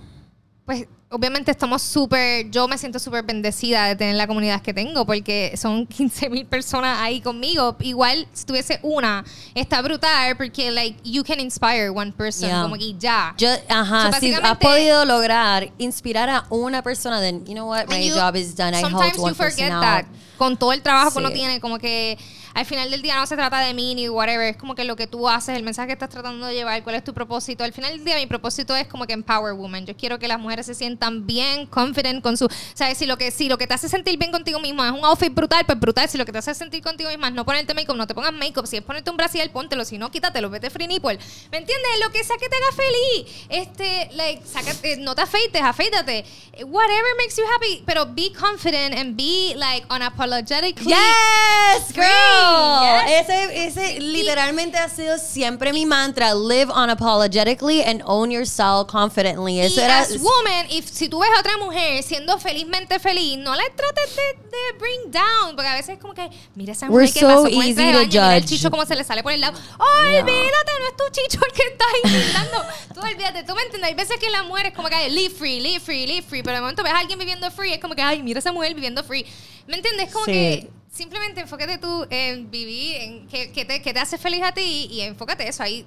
[0.65, 5.05] pues obviamente estamos súper, yo me siento súper bendecida de tener la comunidad que tengo
[5.05, 7.75] porque son 15 mil personas ahí conmigo.
[7.79, 9.23] Igual si tuviese una,
[9.55, 12.61] está brutal porque like you can inspire one person, Yeah.
[12.63, 13.33] como que ya.
[13.37, 17.87] Yo, ajá, So, si has podido lograr inspirar a una persona, then you know what,
[17.87, 18.77] my you- job is done.
[18.77, 20.03] I sometimes helped one you forget person that.
[20.05, 20.05] out.
[20.37, 21.33] Con todo el trabajo que uno Sí.
[21.35, 22.15] tiene, como que
[22.53, 24.95] al final del día no se trata de mí ni whatever, es como que lo
[24.95, 27.63] que tú haces, el mensaje que estás tratando de llevar, cuál es tu propósito.
[27.63, 29.85] Al final del día mi propósito es como que empower women.
[29.87, 33.31] Yo quiero que las mujeres se sientan bien, confident con su, sabes, si lo que
[33.31, 36.07] si lo que te hace sentir bien contigo mismo es un outfit brutal, pues brutal.
[36.09, 38.33] Si lo que te hace sentir contigo misma es no ponerte make-up, no te pongas
[38.33, 38.67] make-up.
[38.67, 39.85] Si es ponerte un brasier, póntelo.
[39.85, 41.17] Si no, quítatelo, vete free nipple.
[41.51, 41.91] ¿Me entiendes?
[42.03, 43.45] Lo que sea que te haga feliz.
[43.49, 46.25] Este, like, sácate, no te afeites, afeítate.
[46.65, 52.81] Whatever makes you happy, pero be confident and be like unapologetically Yes, girl.
[53.07, 53.29] yes.
[53.29, 56.33] Ese, ese literalmente ha sido siempre mi mantra.
[56.33, 59.59] Live unapologetically and own yourself confidently.
[59.59, 59.99] Eso y era.
[59.99, 64.15] as woman, if, si tú ves a otra mujer siendo felizmente feliz, no la trates
[64.15, 67.19] de, de bring down, porque a veces es como que, mira esa We're mujer que
[67.19, 69.57] so pasó easy to baño, mira el chicho como se le sale por el lado.
[69.79, 70.23] ¡Ay, Yeah.
[70.23, 70.71] olvídate!
[70.79, 72.65] No es tu chicho el que está ahí gritando.
[72.93, 73.89] tú olvídate, tú me entiendes.
[73.89, 76.55] Hay veces que la mujer es como que, live free, live free, live free, pero
[76.55, 79.03] de momento ves a alguien viviendo free, es como que, ay, mira esa mujer viviendo
[79.03, 79.25] free.
[79.67, 80.07] ¿Me entiendes?
[80.07, 80.31] Es como Sí.
[80.31, 84.87] que simplemente enfócate tú en vivir, en qué, te, qué te hace feliz a ti
[84.91, 85.85] y enfócate eso ahí.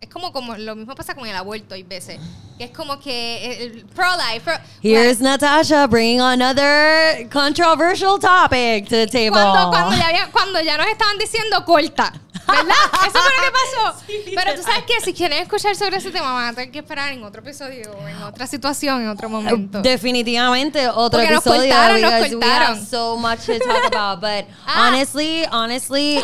[0.00, 2.18] Es como, como lo mismo pasa con el aborto, hay veces.
[2.58, 4.40] Que es como que pro-life.
[4.44, 9.30] pro- Here's Natasha bringing another controversial topic to the table.
[9.30, 12.12] cuando, cuando, ya había- cuando ya nos estaban diciendo corta.
[12.46, 12.74] ¿Verdad?
[13.02, 14.02] Eso fue lo que pasó.
[14.34, 17.12] Pero tú sabes que si quieren escuchar sobre ese tema, van a tener que esperar
[17.12, 19.80] en otro episodio en otra situación, en otro momento.
[19.82, 22.76] Definitivamente otro Porque nos episodio cortaron, nos because we cortaron.
[22.76, 24.20] have so much to talk about.
[24.20, 24.88] But Ah.
[24.88, 26.22] honestly, honestly,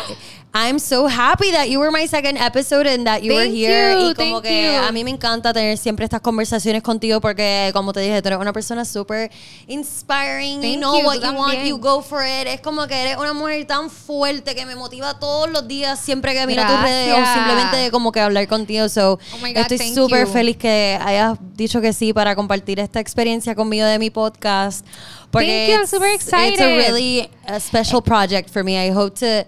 [0.55, 3.93] I'm so happy that you were my second episode and that you were Thank here.
[3.97, 4.79] you, y como thank que you.
[4.87, 8.39] a mí me encanta tener siempre estas conversaciones contigo porque, como te dije, tú eres
[8.39, 9.31] una persona súper
[9.67, 10.61] inspiring.
[10.61, 11.65] you Thank know you, what you want, también.
[11.67, 12.45] you go for it.
[12.47, 16.33] Es como que eres una mujer tan fuerte que me motiva todos los días siempre
[16.35, 18.87] que miro tus redes o simplemente como que hablar contigo.
[18.89, 20.31] So, Oh God, estoy súper you.
[20.33, 24.85] feliz que hayas dicho que sí para compartir esta experiencia conmigo de mi podcast.
[25.31, 26.77] Porque Thank you, I'm it's- super It's a excited.
[26.77, 28.77] really a special project for me.
[28.77, 29.47] I hope to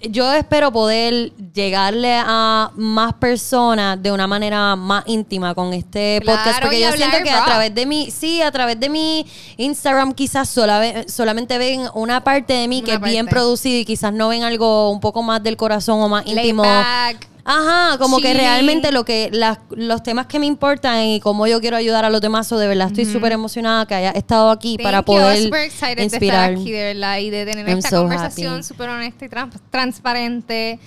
[0.00, 6.38] yo espero poder llegarle a más personas de una manera más íntima con este Claro,
[6.38, 9.26] podcast porque yo siento que a través de mi sí a través de mi
[9.56, 13.36] Instagram quizás sola solamente ven una parte de mí que es bien parte.
[13.36, 17.28] producido y quizás no ven algo un poco más del corazón o más íntimo back.
[17.50, 18.36] Ajá, como que Chilling.
[18.40, 22.10] realmente lo que las- los temas que me importan y cómo yo quiero ayudar a
[22.10, 25.04] los demás, o de verdad estoy súper emocionada que haya estado aquí Thank para you.
[25.04, 26.48] poder super excited inspirar.
[26.50, 29.28] de estar aquí, de verdad, y de tener I'm esta so conversación súper honesta y
[29.30, 30.78] trans- transparente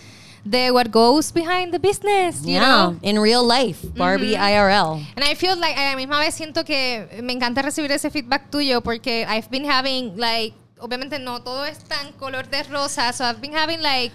[0.44, 2.98] de what goes behind the business, you Yeah, know?
[3.02, 5.00] in real life, Barbie IRL.
[5.16, 8.50] And I feel like a la misma vez siento que me encanta recibir ese feedback
[8.50, 13.24] tuyo porque I've been having like obviamente no todo es tan color de rosa, so
[13.24, 14.12] I've been having like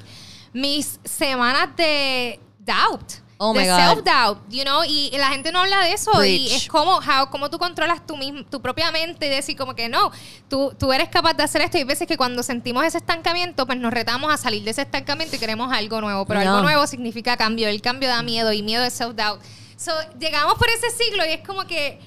[0.56, 3.12] mis semanas de doubt.
[3.38, 6.10] Oh my de self-doubt, you know, y, y la gente no habla de eso.
[6.24, 6.62] Y Preach.
[6.62, 9.90] es como, how, como tú controlas tu, mismo, tu propia mente y decir como que
[9.90, 10.10] no,
[10.48, 11.76] tú, tú eres capaz de hacer esto.
[11.76, 14.80] Y hay veces que cuando sentimos ese estancamiento, pues nos retamos a salir de ese
[14.80, 16.24] estancamiento y queremos algo nuevo.
[16.24, 16.50] Pero Yeah.
[16.50, 17.68] algo nuevo significa cambio.
[17.68, 19.40] El cambio da miedo y miedo es self-doubt.
[19.76, 22.00] So, llegamos por ese siglo y es como que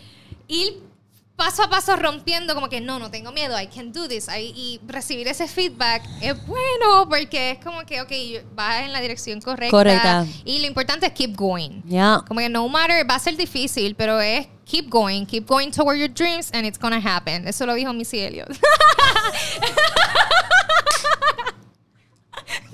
[0.48, 0.82] ir
[1.40, 4.28] paso a paso rompiendo como que no, no tengo miedo, I can do this.
[4.28, 8.12] I- y recibir ese feedback es bueno porque es como que, ok,
[8.54, 9.72] vas en la dirección correcta.
[9.72, 10.28] Correcta.
[10.44, 11.82] Y lo importante es keep going.
[11.88, 12.22] Yeah.
[12.28, 15.98] Como que no matter, va a ser difícil, pero es keep going, keep going toward
[15.98, 17.48] your dreams and it's gonna happen.
[17.48, 18.50] Eso lo dijo Missy Elliott.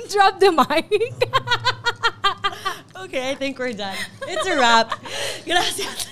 [0.09, 0.89] Drop the mic.
[2.97, 3.95] Okay, I think we're done.
[4.27, 4.91] It's a wrap.
[5.45, 6.07] Gracias.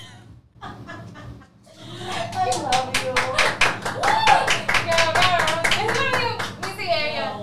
[2.10, 3.14] I love you.
[4.86, 5.64] Girl, girl.
[5.80, 6.38] It's you.
[6.62, 7.43] We see it.